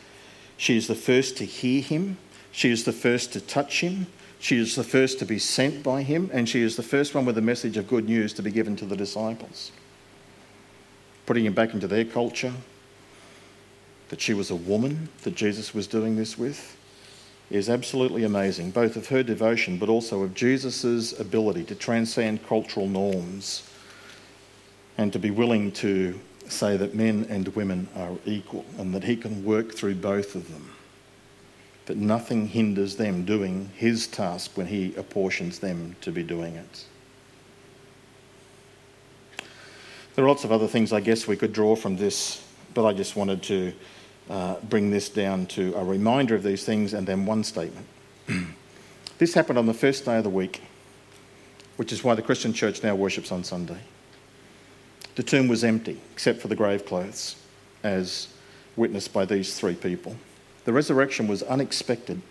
She 0.63 0.77
is 0.77 0.87
the 0.87 0.95
first 0.95 1.35
to 1.39 1.45
hear 1.45 1.81
him. 1.81 2.15
She 2.53 2.71
is 2.71 2.85
the 2.85 2.93
first 2.93 3.33
to 3.33 3.41
touch 3.41 3.81
him. 3.81 4.07
She 4.39 4.57
is 4.57 4.75
the 4.75 4.83
first 4.85 5.19
to 5.19 5.25
be 5.25 5.37
sent 5.37 5.83
by 5.83 6.03
him. 6.03 6.29
And 6.31 6.47
she 6.47 6.61
is 6.61 6.77
the 6.77 6.81
first 6.81 7.13
one 7.13 7.25
with 7.25 7.37
a 7.37 7.41
message 7.41 7.75
of 7.75 7.89
good 7.89 8.05
news 8.05 8.31
to 8.31 8.41
be 8.41 8.49
given 8.49 8.77
to 8.77 8.85
the 8.85 8.95
disciples. 8.95 9.73
Putting 11.25 11.45
him 11.45 11.51
back 11.51 11.73
into 11.73 11.85
their 11.85 12.05
culture, 12.05 12.53
that 14.07 14.21
she 14.21 14.33
was 14.33 14.51
a 14.51 14.55
woman 14.55 15.09
that 15.23 15.35
Jesus 15.35 15.73
was 15.73 15.85
doing 15.85 16.15
this 16.15 16.37
with, 16.37 16.77
is 17.51 17.69
absolutely 17.69 18.23
amazing, 18.23 18.71
both 18.71 18.95
of 18.95 19.09
her 19.09 19.21
devotion 19.21 19.77
but 19.77 19.89
also 19.89 20.23
of 20.23 20.33
Jesus' 20.33 21.19
ability 21.19 21.65
to 21.65 21.75
transcend 21.75 22.47
cultural 22.47 22.87
norms 22.87 23.69
and 24.97 25.11
to 25.11 25.19
be 25.19 25.29
willing 25.29 25.73
to 25.73 26.17
say 26.51 26.77
that 26.77 26.95
men 26.95 27.25
and 27.29 27.47
women 27.55 27.87
are 27.95 28.13
equal 28.25 28.65
and 28.77 28.93
that 28.93 29.03
he 29.03 29.15
can 29.15 29.43
work 29.43 29.73
through 29.73 29.95
both 29.95 30.35
of 30.35 30.51
them 30.51 30.73
that 31.85 31.97
nothing 31.97 32.47
hinders 32.47 32.95
them 32.95 33.25
doing 33.25 33.69
his 33.75 34.07
task 34.07 34.51
when 34.55 34.67
he 34.67 34.93
apportions 34.95 35.59
them 35.59 35.95
to 36.01 36.11
be 36.11 36.23
doing 36.23 36.55
it. 36.55 36.85
There 40.15 40.23
are 40.23 40.27
lots 40.27 40.43
of 40.43 40.51
other 40.51 40.67
things 40.67 40.93
I 40.93 41.01
guess 41.01 41.27
we 41.27 41.35
could 41.35 41.53
draw 41.53 41.75
from 41.75 41.97
this, 41.97 42.45
but 42.73 42.85
I 42.85 42.93
just 42.93 43.15
wanted 43.15 43.43
to 43.43 43.73
uh, 44.29 44.55
bring 44.69 44.91
this 44.91 45.09
down 45.09 45.47
to 45.47 45.73
a 45.75 45.83
reminder 45.83 46.35
of 46.35 46.43
these 46.43 46.63
things 46.63 46.93
and 46.93 47.05
then 47.05 47.25
one 47.25 47.43
statement. 47.43 47.87
this 49.17 49.33
happened 49.33 49.57
on 49.59 49.65
the 49.65 49.73
first 49.73 50.05
day 50.05 50.17
of 50.17 50.23
the 50.23 50.29
week, 50.29 50.61
which 51.75 51.91
is 51.91 52.03
why 52.03 52.15
the 52.15 52.21
Christian 52.21 52.53
church 52.53 52.83
now 52.83 52.95
worships 52.95 53.31
on 53.31 53.43
Sunday. 53.43 53.79
The 55.15 55.23
tomb 55.23 55.47
was 55.47 55.63
empty, 55.63 55.99
except 56.11 56.41
for 56.41 56.47
the 56.47 56.55
grave 56.55 56.85
clothes, 56.85 57.35
as 57.83 58.27
witnessed 58.75 59.13
by 59.13 59.25
these 59.25 59.57
three 59.57 59.75
people. 59.75 60.15
The 60.65 60.73
resurrection 60.73 61.27
was 61.27 61.43
unexpected. 61.43 62.21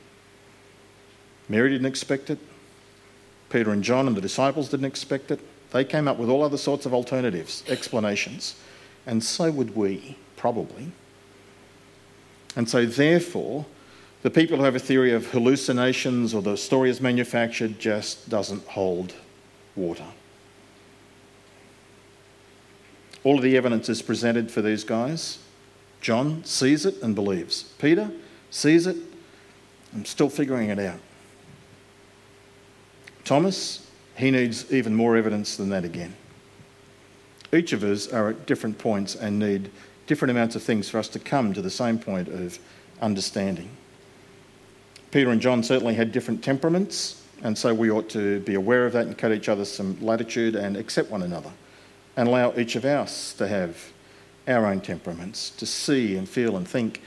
Mary 1.48 1.70
didn't 1.70 1.86
expect 1.86 2.30
it. 2.30 2.38
Peter 3.50 3.70
and 3.70 3.84
John 3.84 4.06
and 4.06 4.16
the 4.16 4.20
disciples 4.20 4.70
didn't 4.70 4.86
expect 4.86 5.30
it. 5.30 5.40
They 5.70 5.84
came 5.84 6.08
up 6.08 6.18
with 6.18 6.28
all 6.28 6.42
other 6.42 6.56
sorts 6.56 6.86
of 6.86 6.94
alternatives, 6.94 7.62
explanations. 7.68 8.56
And 9.06 9.22
so 9.22 9.50
would 9.50 9.76
we, 9.76 10.16
probably. 10.36 10.92
And 12.56 12.68
so, 12.68 12.86
therefore, 12.86 13.66
the 14.22 14.30
people 14.30 14.58
who 14.58 14.64
have 14.64 14.76
a 14.76 14.80
theory 14.80 15.12
of 15.12 15.26
hallucinations 15.30 16.34
or 16.34 16.42
the 16.42 16.56
story 16.56 16.90
is 16.90 17.00
manufactured 17.00 17.78
just 17.78 18.28
doesn't 18.28 18.66
hold 18.68 19.14
water. 19.76 20.04
All 23.24 23.36
of 23.36 23.42
the 23.42 23.56
evidence 23.56 23.88
is 23.88 24.02
presented 24.02 24.50
for 24.50 24.62
these 24.62 24.84
guys. 24.84 25.38
John 26.00 26.44
sees 26.44 26.84
it 26.84 27.00
and 27.02 27.14
believes. 27.14 27.62
Peter 27.78 28.10
sees 28.50 28.86
it. 28.86 28.96
I'm 29.94 30.04
still 30.04 30.28
figuring 30.28 30.70
it 30.70 30.78
out. 30.78 30.98
Thomas, 33.24 33.86
he 34.16 34.30
needs 34.30 34.72
even 34.72 34.94
more 34.94 35.16
evidence 35.16 35.56
than 35.56 35.68
that 35.68 35.84
again. 35.84 36.14
Each 37.52 37.72
of 37.72 37.84
us 37.84 38.08
are 38.12 38.30
at 38.30 38.46
different 38.46 38.78
points 38.78 39.14
and 39.14 39.38
need 39.38 39.70
different 40.06 40.30
amounts 40.30 40.56
of 40.56 40.62
things 40.62 40.88
for 40.88 40.98
us 40.98 41.08
to 41.08 41.18
come 41.18 41.52
to 41.52 41.62
the 41.62 41.70
same 41.70 41.98
point 41.98 42.28
of 42.28 42.58
understanding. 43.00 43.68
Peter 45.12 45.30
and 45.30 45.40
John 45.40 45.62
certainly 45.62 45.94
had 45.94 46.10
different 46.10 46.42
temperaments, 46.42 47.22
and 47.42 47.56
so 47.56 47.72
we 47.72 47.90
ought 47.90 48.08
to 48.10 48.40
be 48.40 48.54
aware 48.54 48.86
of 48.86 48.94
that 48.94 49.06
and 49.06 49.16
cut 49.16 49.30
each 49.30 49.48
other 49.48 49.64
some 49.64 50.00
latitude 50.00 50.56
and 50.56 50.76
accept 50.76 51.10
one 51.10 51.22
another 51.22 51.52
and 52.16 52.28
allow 52.28 52.52
each 52.56 52.76
of 52.76 52.84
us 52.84 53.32
to 53.34 53.48
have 53.48 53.92
our 54.46 54.66
own 54.66 54.80
temperaments, 54.80 55.50
to 55.50 55.66
see 55.66 56.16
and 56.16 56.28
feel 56.28 56.56
and 56.56 56.66
think 56.66 57.00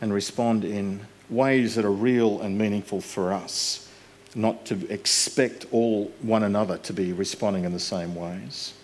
and 0.00 0.12
respond 0.12 0.64
in 0.64 1.00
ways 1.28 1.74
that 1.74 1.84
are 1.84 1.92
real 1.92 2.40
and 2.40 2.56
meaningful 2.56 3.00
for 3.00 3.32
us, 3.32 3.88
not 4.34 4.64
to 4.66 4.86
expect 4.92 5.66
all 5.72 6.12
one 6.22 6.42
another 6.42 6.78
to 6.78 6.92
be 6.92 7.12
responding 7.12 7.64
in 7.64 7.72
the 7.72 7.80
same 7.80 8.14
ways. 8.14 8.74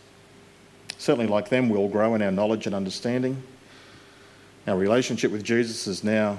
Certainly, 0.99 1.29
like 1.29 1.49
them, 1.49 1.69
we'll 1.69 1.89
grow 1.89 2.15
in 2.15 2.23
our 2.23 2.33
knowledge 2.33 2.67
and 2.67 2.75
understanding. 2.75 3.43
Our 4.67 4.77
relationship 4.77 5.31
with 5.31 5.45
Jesus 5.45 5.87
is 5.87 6.03
now 6.03 6.39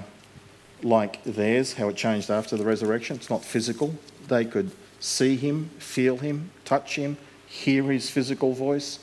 like 0.82 1.22
theirs, 1.24 1.74
how 1.74 1.88
it 1.88 1.96
changed 1.96 2.30
after 2.30 2.56
the 2.56 2.64
resurrection. 2.64 3.16
It's 3.16 3.30
not 3.30 3.44
physical. 3.44 3.94
They 4.28 4.44
could 4.44 4.70
see 5.00 5.36
him, 5.36 5.70
feel 5.78 6.18
him, 6.18 6.50
touch 6.64 6.96
him, 6.96 7.16
hear 7.50 7.82
his 7.90 8.08
physical 8.08 8.52
voice. 8.54 9.00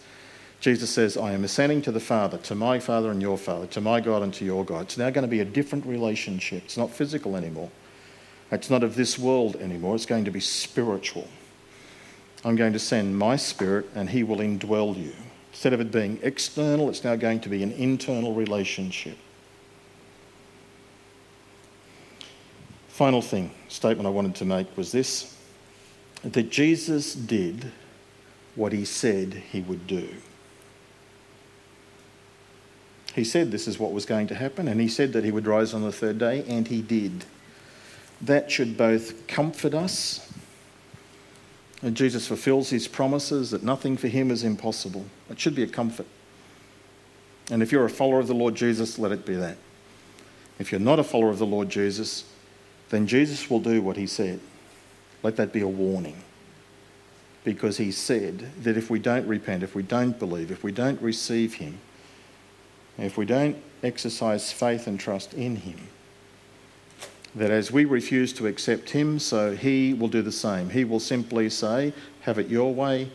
Jesus 0.62 0.90
says, 0.90 1.18
I 1.18 1.34
am 1.34 1.44
ascending 1.44 1.82
to 1.84 1.92
the 1.92 2.00
Father, 2.00 2.38
to 2.40 2.56
my 2.56 2.80
Father 2.80 3.12
and 3.12 3.22
your 3.22 3.38
Father, 3.38 3.68
to 3.68 3.82
my 3.82 4.00
God 4.00 4.24
and 4.24 4.34
to 4.36 4.46
your 4.46 4.64
God. 4.64 4.84
It's 4.84 4.98
now 4.98 5.10
going 5.10 5.24
to 5.24 5.28
be 5.28 5.42
a 5.42 5.46
different 5.46 5.86
relationship. 5.86 6.64
It's 6.64 6.78
not 6.78 6.90
physical 6.90 7.36
anymore. 7.36 7.70
It's 8.50 8.70
not 8.70 8.84
of 8.84 8.96
this 8.96 9.20
world 9.20 9.58
anymore. 9.58 9.96
It's 9.96 10.06
going 10.06 10.24
to 10.26 10.32
be 10.32 10.40
spiritual. 10.40 11.28
I'm 12.46 12.56
going 12.56 12.74
to 12.74 12.80
send 12.80 13.18
my 13.18 13.36
spirit 13.36 13.90
and 13.94 14.10
he 14.10 14.24
will 14.24 14.38
indwell 14.38 14.98
you. 14.98 15.14
Instead 15.52 15.74
of 15.74 15.82
it 15.82 15.92
being 15.92 16.18
external, 16.24 16.90
it's 16.90 17.04
now 17.04 17.18
going 17.18 17.42
to 17.42 17.50
be 17.50 17.64
an 17.64 17.74
internal 17.74 18.34
relationship. 18.34 19.18
Final 22.88 23.22
thing, 23.22 23.52
statement 23.68 24.08
I 24.08 24.12
wanted 24.12 24.36
to 24.36 24.46
make 24.46 24.76
was 24.78 24.92
this 24.92 25.36
that 26.24 26.50
Jesus 26.50 27.14
did 27.14 27.72
what 28.58 28.74
he 28.74 28.84
said 28.84 29.34
he 29.52 29.62
would 29.62 29.88
do. 29.88 30.10
He 33.14 33.24
said 33.24 33.52
this 33.52 33.68
is 33.68 33.80
what 33.80 33.94
was 33.94 34.06
going 34.06 34.28
to 34.28 34.36
happen, 34.36 34.68
and 34.68 34.82
he 34.82 34.88
said 34.88 35.14
that 35.14 35.24
he 35.24 35.32
would 35.32 35.48
rise 35.48 35.74
on 35.74 35.84
the 35.84 35.92
third 35.92 36.18
day, 36.18 36.44
and 36.48 36.68
he 36.68 36.82
did. 36.82 37.26
That 38.22 38.52
should 38.52 38.78
both 38.78 39.28
comfort 39.28 39.74
us, 39.74 40.32
and 41.82 41.96
Jesus 41.96 42.28
fulfills 42.28 42.70
his 42.70 42.88
promises 42.88 43.52
that 43.52 43.64
nothing 43.64 43.96
for 43.96 44.08
him 44.08 44.32
is 44.32 44.44
impossible. 44.44 45.06
It 45.30 45.40
should 45.40 45.56
be 45.56 45.64
a 45.64 45.68
comfort. 45.68 46.08
And 47.50 47.64
if 47.64 47.72
you're 47.72 47.86
a 47.86 47.90
follower 47.90 48.20
of 48.20 48.28
the 48.28 48.34
Lord 48.34 48.56
Jesus, 48.56 49.00
let 49.00 49.12
it 49.12 49.26
be 49.26 49.36
that. 49.36 49.58
If 50.60 50.72
you're 50.72 50.82
not 50.82 51.00
a 51.00 51.04
follower 51.04 51.30
of 51.30 51.38
the 51.38 51.46
Lord 51.46 51.70
Jesus, 51.70 52.26
then 52.90 53.06
Jesus 53.06 53.50
will 53.50 53.60
do 53.60 53.82
what 53.82 53.98
he 53.98 54.08
said. 54.08 54.40
Let 55.22 55.36
that 55.38 55.54
be 55.54 55.62
a 55.62 55.68
warning. 55.68 56.24
Because 57.48 57.78
he 57.78 57.94
said 57.94 58.40
that 58.64 58.76
if 58.76 58.90
we 58.90 59.00
don't 59.00 59.26
repent, 59.26 59.64
if 59.64 59.74
we 59.74 59.82
don't 59.82 60.20
believe, 60.20 60.52
if 60.52 60.66
we 60.66 60.74
don't 60.74 61.02
receive 61.02 61.54
him, 61.54 61.80
if 62.98 63.16
we 63.16 63.26
don't 63.26 63.56
exercise 63.82 64.52
faith 64.52 64.86
and 64.86 65.00
trust 65.00 65.34
in 65.34 65.56
him, 65.56 65.88
that 67.36 67.50
as 67.50 67.72
we 67.72 67.86
refuse 67.86 68.34
to 68.34 68.48
accept 68.48 68.90
him, 68.90 69.18
so 69.18 69.56
he 69.56 69.94
will 69.94 70.10
do 70.10 70.22
the 70.22 70.30
same. 70.30 70.70
He 70.70 70.84
will 70.84 71.00
simply 71.00 71.50
say, 71.50 71.94
Have 72.24 72.38
it 72.38 72.50
your 72.50 72.74
way. 72.74 73.10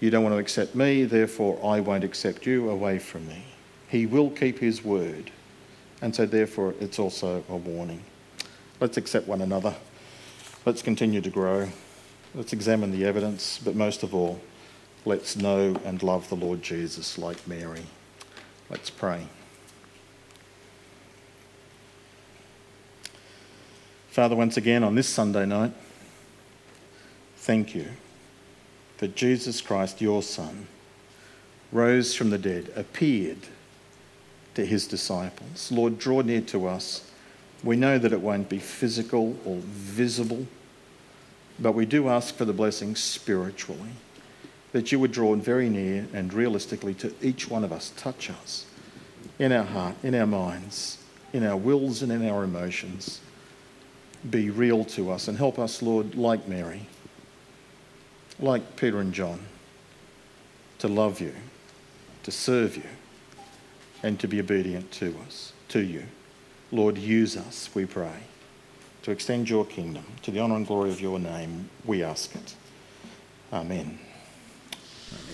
You 0.00 0.08
don't 0.08 0.22
want 0.22 0.32
to 0.34 0.38
accept 0.38 0.74
me, 0.74 1.04
therefore 1.04 1.60
I 1.62 1.80
won't 1.80 2.04
accept 2.04 2.46
you 2.46 2.70
away 2.70 2.98
from 2.98 3.28
me. 3.28 3.44
He 3.90 4.06
will 4.06 4.30
keep 4.30 4.60
his 4.60 4.82
word. 4.82 5.30
And 6.00 6.16
so, 6.16 6.24
therefore, 6.24 6.74
it's 6.80 6.98
also 6.98 7.44
a 7.50 7.56
warning. 7.56 8.02
Let's 8.80 8.96
accept 8.96 9.28
one 9.28 9.42
another. 9.42 9.74
Let's 10.64 10.80
continue 10.80 11.20
to 11.20 11.28
grow. 11.28 11.68
Let's 12.34 12.52
examine 12.52 12.90
the 12.90 13.04
evidence, 13.04 13.60
but 13.64 13.76
most 13.76 14.02
of 14.02 14.14
all, 14.14 14.40
let's 15.04 15.36
know 15.36 15.76
and 15.84 16.02
love 16.02 16.28
the 16.28 16.34
Lord 16.34 16.62
Jesus 16.62 17.16
like 17.16 17.46
Mary. 17.46 17.84
Let's 18.68 18.90
pray. 18.90 19.26
Father, 24.10 24.34
once 24.34 24.56
again 24.56 24.82
on 24.82 24.94
this 24.94 25.08
Sunday 25.08 25.46
night, 25.46 25.72
thank 27.36 27.74
you 27.74 27.86
that 28.98 29.16
Jesus 29.16 29.60
Christ, 29.60 30.00
your 30.00 30.22
Son, 30.22 30.66
rose 31.72 32.14
from 32.14 32.30
the 32.30 32.38
dead, 32.38 32.72
appeared 32.76 33.48
to 34.54 34.64
his 34.64 34.86
disciples. 34.86 35.70
Lord, 35.70 35.98
draw 35.98 36.22
near 36.22 36.40
to 36.42 36.66
us 36.66 37.10
we 37.64 37.76
know 37.76 37.98
that 37.98 38.12
it 38.12 38.20
won't 38.20 38.48
be 38.48 38.58
physical 38.58 39.38
or 39.44 39.56
visible, 39.62 40.46
but 41.58 41.72
we 41.72 41.86
do 41.86 42.08
ask 42.08 42.34
for 42.34 42.44
the 42.44 42.52
blessing 42.52 42.96
spiritually, 42.96 43.92
that 44.72 44.90
you 44.90 44.98
would 44.98 45.12
draw 45.12 45.34
very 45.36 45.68
near 45.68 46.06
and 46.12 46.32
realistically 46.32 46.94
to 46.94 47.14
each 47.22 47.48
one 47.48 47.62
of 47.62 47.72
us, 47.72 47.92
touch 47.96 48.28
us 48.28 48.66
in 49.38 49.52
our 49.52 49.64
heart, 49.64 49.94
in 50.02 50.14
our 50.14 50.26
minds, 50.26 50.98
in 51.32 51.44
our 51.44 51.56
wills, 51.56 52.02
and 52.02 52.10
in 52.10 52.28
our 52.28 52.44
emotions. 52.44 53.20
Be 54.28 54.50
real 54.50 54.84
to 54.86 55.10
us 55.10 55.28
and 55.28 55.36
help 55.36 55.58
us, 55.58 55.82
Lord, 55.82 56.14
like 56.14 56.48
Mary, 56.48 56.86
like 58.40 58.76
Peter 58.76 59.00
and 59.00 59.12
John, 59.12 59.40
to 60.78 60.88
love 60.88 61.20
you, 61.20 61.34
to 62.24 62.30
serve 62.30 62.76
you, 62.76 62.88
and 64.02 64.18
to 64.20 64.26
be 64.26 64.40
obedient 64.40 64.90
to 64.92 65.14
us, 65.26 65.52
to 65.68 65.80
you. 65.80 66.04
Lord, 66.72 66.98
use 66.98 67.36
us, 67.36 67.70
we 67.74 67.86
pray, 67.86 68.20
to 69.04 69.10
extend 69.10 69.50
your 69.50 69.66
kingdom 69.66 70.02
to 70.22 70.30
the 70.30 70.40
honour 70.40 70.56
and 70.56 70.66
glory 70.66 70.90
of 70.90 70.98
your 70.98 71.18
name. 71.18 71.68
We 71.84 72.02
ask 72.02 72.34
it. 72.34 72.54
Amen. 73.52 73.98
Amen. 75.12 75.24